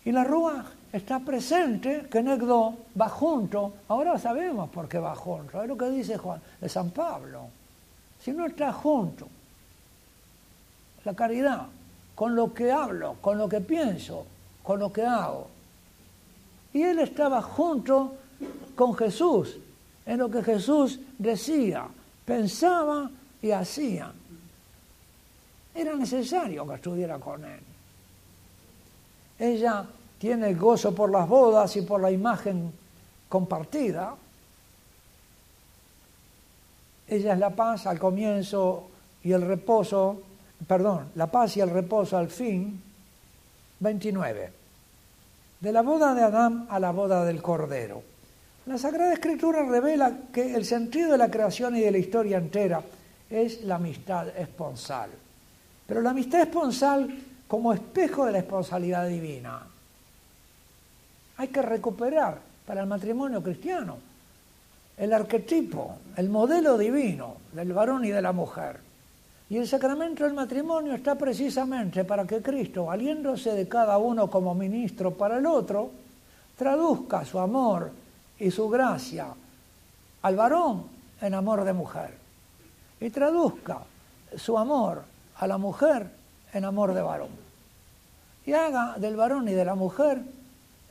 [0.05, 3.75] Y la Rúa está presente, que Negdo va junto.
[3.89, 5.63] Ahora sabemos por qué va junto.
[5.63, 7.49] Es lo que dice Juan de San Pablo.
[8.21, 9.29] Si no está junto,
[11.05, 11.67] la caridad,
[12.15, 14.27] con lo que hablo, con lo que pienso,
[14.63, 15.49] con lo que hago.
[16.73, 18.15] Y él estaba junto
[18.75, 19.57] con Jesús,
[20.07, 21.87] en lo que Jesús decía,
[22.25, 23.11] pensaba
[23.41, 24.13] y hacía.
[25.75, 27.61] Era necesario que estuviera con él.
[29.39, 29.85] Ella
[30.19, 32.73] tiene gozo por las bodas y por la imagen
[33.29, 34.15] compartida.
[37.09, 38.89] Ella es la paz al comienzo
[39.23, 40.23] y el reposo,
[40.67, 42.81] perdón, la paz y el reposo al fin.
[43.81, 44.53] 29.
[45.61, 48.03] De la boda de Adán a la boda del Cordero.
[48.67, 52.83] La Sagrada Escritura revela que el sentido de la creación y de la historia entera
[53.29, 55.11] es la amistad esponsal.
[55.87, 57.15] Pero la amistad esponsal
[57.47, 59.61] como espejo de la esponsalidad divina.
[61.37, 63.99] Hay que recuperar para el matrimonio cristiano
[64.97, 68.84] el arquetipo, el modelo divino del varón y de la mujer.
[69.51, 74.55] Y el sacramento del matrimonio está precisamente para que Cristo, valiéndose de cada uno como
[74.55, 75.91] ministro para el otro,
[76.57, 77.91] traduzca su amor
[78.39, 79.29] y su gracia
[80.23, 80.85] al varón
[81.21, 82.15] en amor de mujer.
[83.01, 83.81] Y traduzca
[84.37, 85.03] su amor
[85.37, 86.09] a la mujer
[86.53, 87.29] en amor de varón.
[88.47, 90.23] Y haga del varón y de la mujer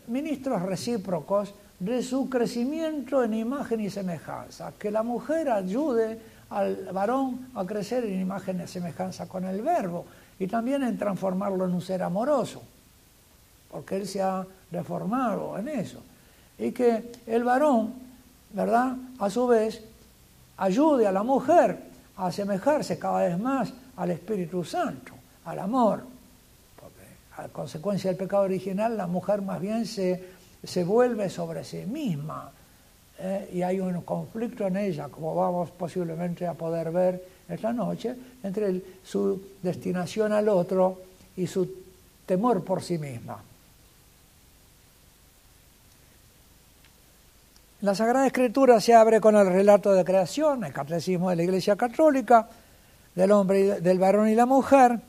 [0.07, 4.73] ministros recíprocos de su crecimiento en imagen y semejanza.
[4.77, 6.19] Que la mujer ayude
[6.53, 10.05] al varón a crecer en imagen y semejanza con el verbo
[10.37, 12.61] y también en transformarlo en un ser amoroso,
[13.71, 16.01] porque él se ha reformado en eso.
[16.57, 17.93] Y que el varón,
[18.51, 18.95] ¿verdad?
[19.19, 19.83] A su vez,
[20.57, 21.79] ayude a la mujer
[22.17, 25.13] a asemejarse cada vez más al Espíritu Santo,
[25.45, 26.03] al amor.
[26.79, 30.23] Porque a consecuencia del pecado original la mujer más bien se,
[30.63, 32.51] se vuelve sobre sí misma
[33.23, 33.49] ¿eh?
[33.53, 38.81] y hay un conflicto en ella, como vamos posiblemente a poder ver esta noche, entre
[39.03, 40.99] su destinación al otro
[41.37, 41.67] y su
[42.25, 43.41] temor por sí misma.
[47.81, 51.75] La Sagrada Escritura se abre con el relato de creación, el catecismo de la Iglesia
[51.75, 52.47] Católica,
[53.13, 54.99] del hombre, del varón y la mujer,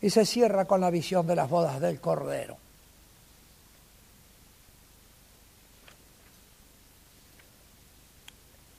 [0.00, 2.56] y se cierra con la visión de las bodas del Cordero.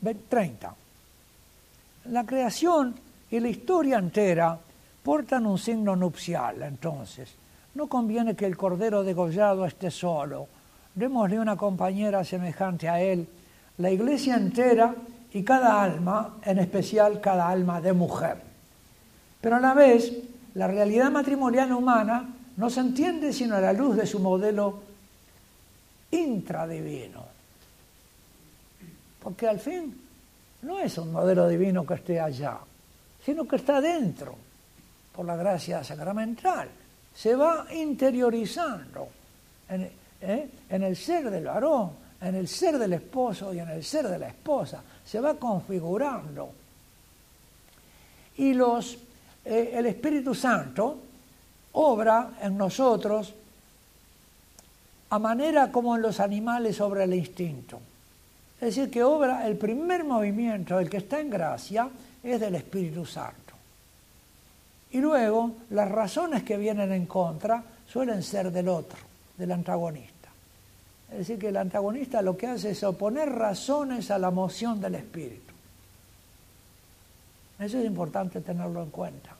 [0.01, 0.75] 30.
[2.05, 2.95] La creación
[3.29, 4.57] y la historia entera
[5.03, 7.29] portan un signo nupcial, entonces.
[7.75, 10.47] No conviene que el cordero degollado esté solo.
[10.95, 13.27] Démosle una compañera semejante a él.
[13.77, 14.95] La iglesia entera
[15.33, 18.37] y cada alma, en especial cada alma de mujer.
[19.39, 20.11] Pero a la vez,
[20.55, 22.27] la realidad matrimonial humana
[22.57, 24.81] no se entiende sino a la luz de su modelo
[26.11, 27.28] intradivino.
[29.21, 30.01] Porque al fin
[30.61, 32.57] no es un modelo divino que esté allá,
[33.23, 34.35] sino que está dentro,
[35.15, 36.69] por la gracia sacramental.
[37.13, 39.09] Se va interiorizando
[39.67, 39.89] en,
[40.21, 40.49] ¿eh?
[40.69, 41.91] el ser del varón,
[42.21, 44.81] en el ser del esposo y en el ser de la esposa.
[45.05, 46.51] Se va configurando.
[48.37, 48.97] Y los,
[49.43, 50.99] eh, el Espíritu Santo
[51.73, 53.33] obra en nosotros
[55.09, 57.81] a manera como en los animales sobre el instinto.
[58.59, 61.89] Es decir, que obra el primer movimiento, el que está en gracia,
[62.21, 63.53] es del Espíritu Santo.
[64.91, 68.99] Y luego las razones que vienen en contra suelen ser del otro,
[69.37, 70.29] del antagonista.
[71.09, 74.95] Es decir, que el antagonista lo que hace es oponer razones a la moción del
[74.95, 75.53] Espíritu.
[77.59, 79.35] Eso es importante tenerlo en cuenta.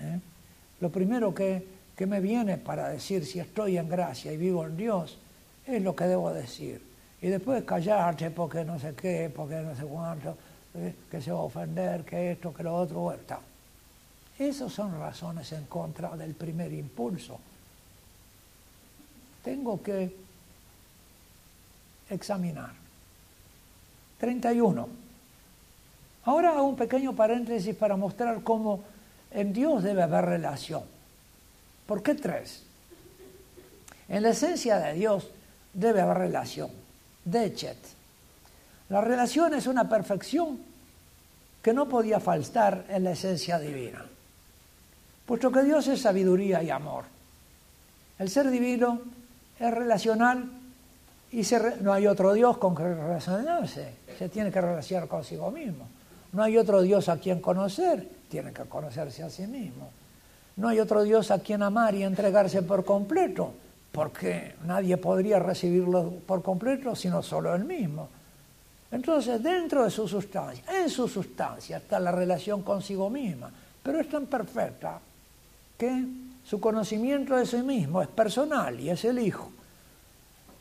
[0.00, 0.18] ¿Eh?
[0.80, 1.64] Lo primero que,
[1.96, 5.16] que me viene para decir si estoy en gracia y vivo en Dios
[5.66, 6.93] es lo que debo decir
[7.24, 10.36] y después callarte porque no sé qué, porque no sé cuánto,
[10.74, 13.40] eh, que se va a ofender, que esto, que lo otro, vuelta.
[14.38, 17.40] Esas son razones en contra del primer impulso.
[19.42, 20.14] Tengo que
[22.10, 22.72] examinar.
[24.18, 24.86] 31.
[26.26, 28.84] Ahora hago un pequeño paréntesis para mostrar cómo
[29.30, 30.82] en Dios debe haber relación.
[31.86, 32.64] ¿Por qué tres?
[34.10, 35.30] En la esencia de Dios
[35.72, 36.83] debe haber relación.
[37.24, 37.78] Dechet.
[38.88, 40.58] La relación es una perfección
[41.62, 44.04] que no podía faltar en la esencia divina,
[45.24, 47.04] puesto que Dios es sabiduría y amor.
[48.18, 49.00] El ser divino
[49.58, 50.50] es relacional
[51.32, 51.42] y
[51.80, 55.88] no hay otro Dios con que relacionarse, se tiene que relacionar consigo mismo.
[56.32, 59.90] No hay otro Dios a quien conocer, tiene que conocerse a sí mismo.
[60.56, 63.54] No hay otro Dios a quien amar y entregarse por completo,
[63.94, 68.08] porque nadie podría recibirlo por completo sino solo él mismo.
[68.90, 73.50] Entonces, dentro de su sustancia, en su sustancia está la relación consigo misma,
[73.82, 74.98] pero es tan perfecta
[75.78, 76.06] que
[76.44, 79.50] su conocimiento de sí mismo es personal y es el Hijo.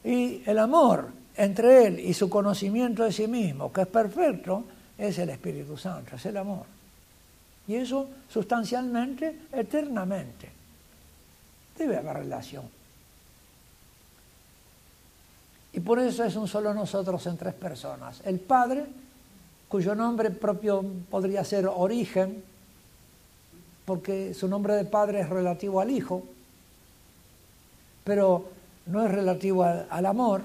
[0.04, 4.64] Y el amor entre él y su conocimiento de sí mismo, que es perfecto,
[4.96, 6.66] es el Espíritu Santo, es el amor.
[7.68, 10.52] Y eso sustancialmente, eternamente,
[11.76, 12.83] debe haber relación.
[15.74, 18.21] Y por eso es un solo nosotros en tres personas.
[18.26, 18.86] El Padre,
[19.67, 22.43] cuyo nombre propio podría ser origen,
[23.84, 26.24] porque su nombre de Padre es relativo al Hijo,
[28.03, 28.49] pero
[28.86, 30.43] no es relativo al, amor.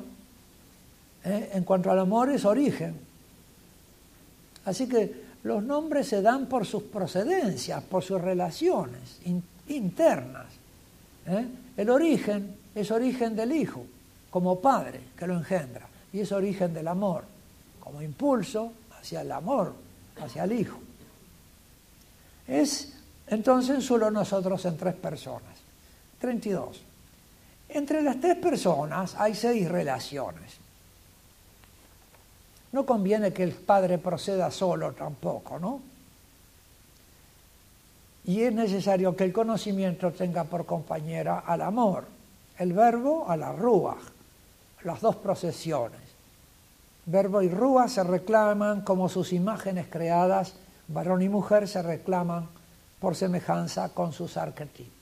[1.25, 1.51] ¿eh?
[1.53, 2.99] En cuanto al amor es origen.
[4.65, 9.21] Así que los nombres se dan por sus procedencias, por sus relaciones
[9.69, 10.47] internas.
[11.27, 11.47] ¿eh?
[11.77, 13.85] El origen es origen del Hijo
[14.31, 17.25] como padre que lo engendra y es origen del amor,
[17.81, 19.75] como impulso hacia el amor,
[20.21, 20.79] hacia el Hijo.
[22.47, 22.95] Es
[23.27, 25.59] entonces solo nosotros en tres personas.
[26.19, 26.83] 32.
[27.69, 30.57] Entre las tres personas hay seis relaciones.
[32.73, 35.81] No conviene que el padre proceda solo tampoco, ¿no?
[38.25, 42.05] Y es necesario que el conocimiento tenga por compañera al amor,
[42.59, 44.18] el verbo a la ruach,
[44.85, 46.01] las dos procesiones.
[47.07, 50.55] Verbo y rúa se reclaman como sus imágenes creadas,
[50.89, 52.49] varón y mujer se reclaman
[53.01, 54.93] por semejanza con sus arquetipos.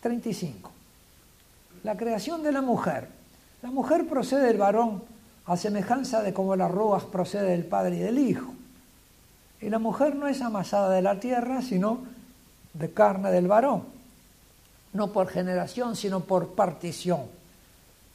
[0.00, 0.70] 35.
[1.84, 3.08] La creación de la mujer.
[3.62, 5.02] La mujer procede del varón
[5.46, 8.52] a semejanza de como las rúas procede del padre y del hijo.
[9.60, 12.00] Y la mujer no es amasada de la tierra, sino
[12.74, 13.97] de carne del varón
[14.92, 17.22] no por generación, sino por partición,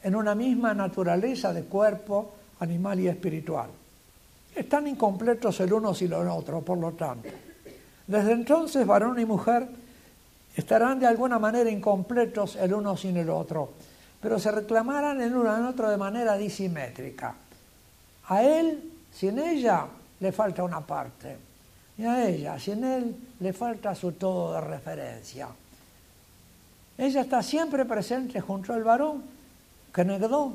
[0.02, 3.70] en una misma naturaleza de cuerpo animal y espiritual.
[4.54, 7.28] Están incompletos el uno sin el otro, por lo tanto.
[8.06, 9.66] Desde entonces, varón y mujer
[10.54, 13.70] estarán de alguna manera incompletos el uno sin el otro,
[14.20, 17.34] pero se reclamarán el uno en otro de manera disimétrica.
[18.28, 19.86] A él, sin ella,
[20.20, 21.36] le falta una parte,
[21.98, 25.48] y a ella, sin él, le falta su todo de referencia.
[26.96, 29.24] Ella está siempre presente junto al varón,
[29.92, 30.54] que negó,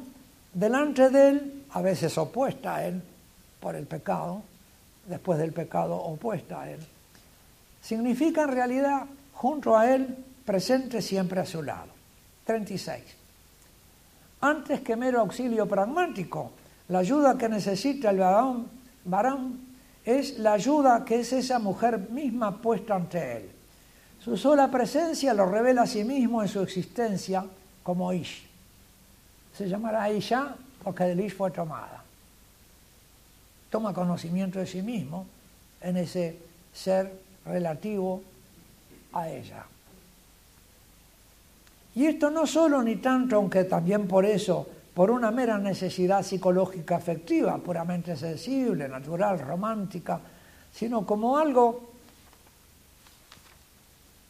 [0.53, 3.01] delante de él, a veces opuesta a él
[3.59, 4.41] por el pecado,
[5.07, 6.79] después del pecado opuesta a él.
[7.81, 11.89] Significa en realidad junto a él, presente siempre a su lado.
[12.45, 13.03] 36.
[14.41, 16.51] Antes que mero auxilio pragmático,
[16.87, 18.67] la ayuda que necesita el varón,
[19.05, 19.59] varón
[20.03, 23.51] es la ayuda que es esa mujer misma puesta ante él.
[24.29, 27.43] Su sola presencia lo revela a sí mismo en su existencia
[27.81, 28.47] como Ish.
[29.57, 32.03] Se llamará Isha porque del Ish fue tomada.
[33.71, 35.25] Toma conocimiento de sí mismo
[35.81, 36.37] en ese
[36.71, 37.11] ser
[37.43, 38.21] relativo
[39.13, 39.65] a ella.
[41.95, 46.97] Y esto no solo ni tanto, aunque también por eso, por una mera necesidad psicológica
[46.97, 50.19] afectiva, puramente sensible, natural, romántica,
[50.71, 51.88] sino como algo,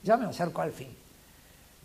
[0.03, 0.89] ya me acerco al fin,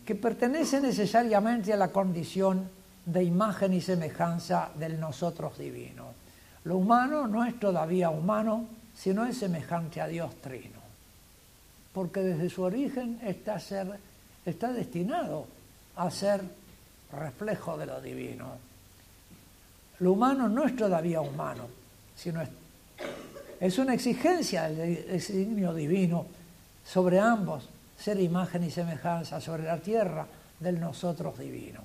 [0.04, 2.68] que pertenece necesariamente a la condición
[3.06, 6.12] de imagen y semejanza del nosotros divino.
[6.64, 10.84] Lo humano no es todavía humano, sino es semejante a Dios trino
[11.94, 13.86] porque desde su origen está, ser,
[14.44, 15.46] está destinado
[15.96, 16.42] a ser
[17.12, 18.58] reflejo de lo divino.
[20.00, 21.68] Lo humano no es todavía humano,
[22.16, 22.48] sino es,
[23.60, 26.26] es una exigencia del designio divino
[26.84, 30.26] sobre ambos, ser imagen y semejanza, sobre la tierra
[30.60, 31.80] del nosotros divino.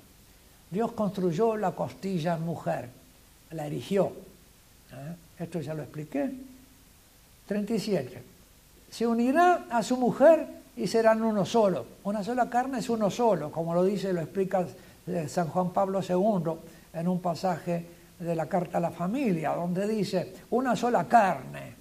[0.70, 2.88] Dios construyó la costilla en mujer,
[3.50, 4.12] la erigió.
[4.92, 5.14] ¿eh?
[5.38, 6.30] Esto ya lo expliqué.
[7.46, 8.30] 37
[8.90, 10.46] se unirá a su mujer
[10.76, 11.86] y serán uno solo.
[12.04, 14.66] Una sola carne es uno solo, como lo dice, lo explica
[15.06, 16.52] eh, San Juan Pablo II
[16.92, 17.86] en un pasaje
[18.18, 21.74] de la Carta a la Familia, donde dice, una sola carne.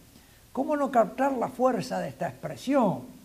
[0.54, 3.19] ¿Cómo no captar la fuerza de esta expresión?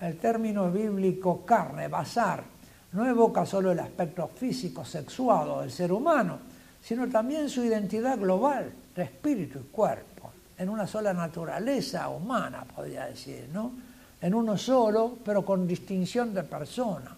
[0.00, 2.44] El término bíblico carne, basar,
[2.92, 6.38] no evoca solo el aspecto físico, sexuado del ser humano,
[6.82, 13.06] sino también su identidad global de espíritu y cuerpo en una sola naturaleza humana, podría
[13.06, 13.72] decir, ¿no?
[14.20, 17.14] En uno solo, pero con distinción de persona.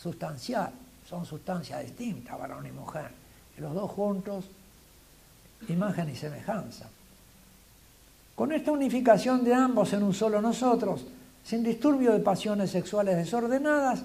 [0.00, 0.72] Sustancial,
[1.08, 3.10] son sustancias distintas, varón y mujer.
[3.56, 4.46] Y los dos juntos,
[5.68, 6.86] imagen y semejanza.
[8.34, 11.06] Con esta unificación de ambos en un solo nosotros,
[11.46, 14.02] sin disturbio de pasiones sexuales desordenadas,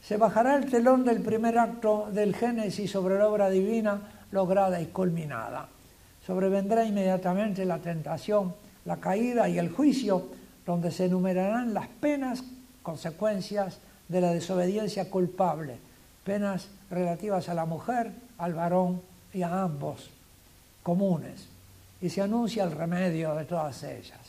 [0.00, 4.86] se bajará el telón del primer acto del Génesis sobre la obra divina lograda y
[4.86, 5.68] culminada
[6.26, 10.28] sobrevendrá inmediatamente la tentación, la caída y el juicio,
[10.64, 12.42] donde se enumerarán las penas,
[12.82, 13.78] consecuencias
[14.08, 15.78] de la desobediencia culpable,
[16.24, 20.10] penas relativas a la mujer, al varón y a ambos,
[20.82, 21.46] comunes,
[22.00, 24.23] y se anuncia el remedio de todas ellas.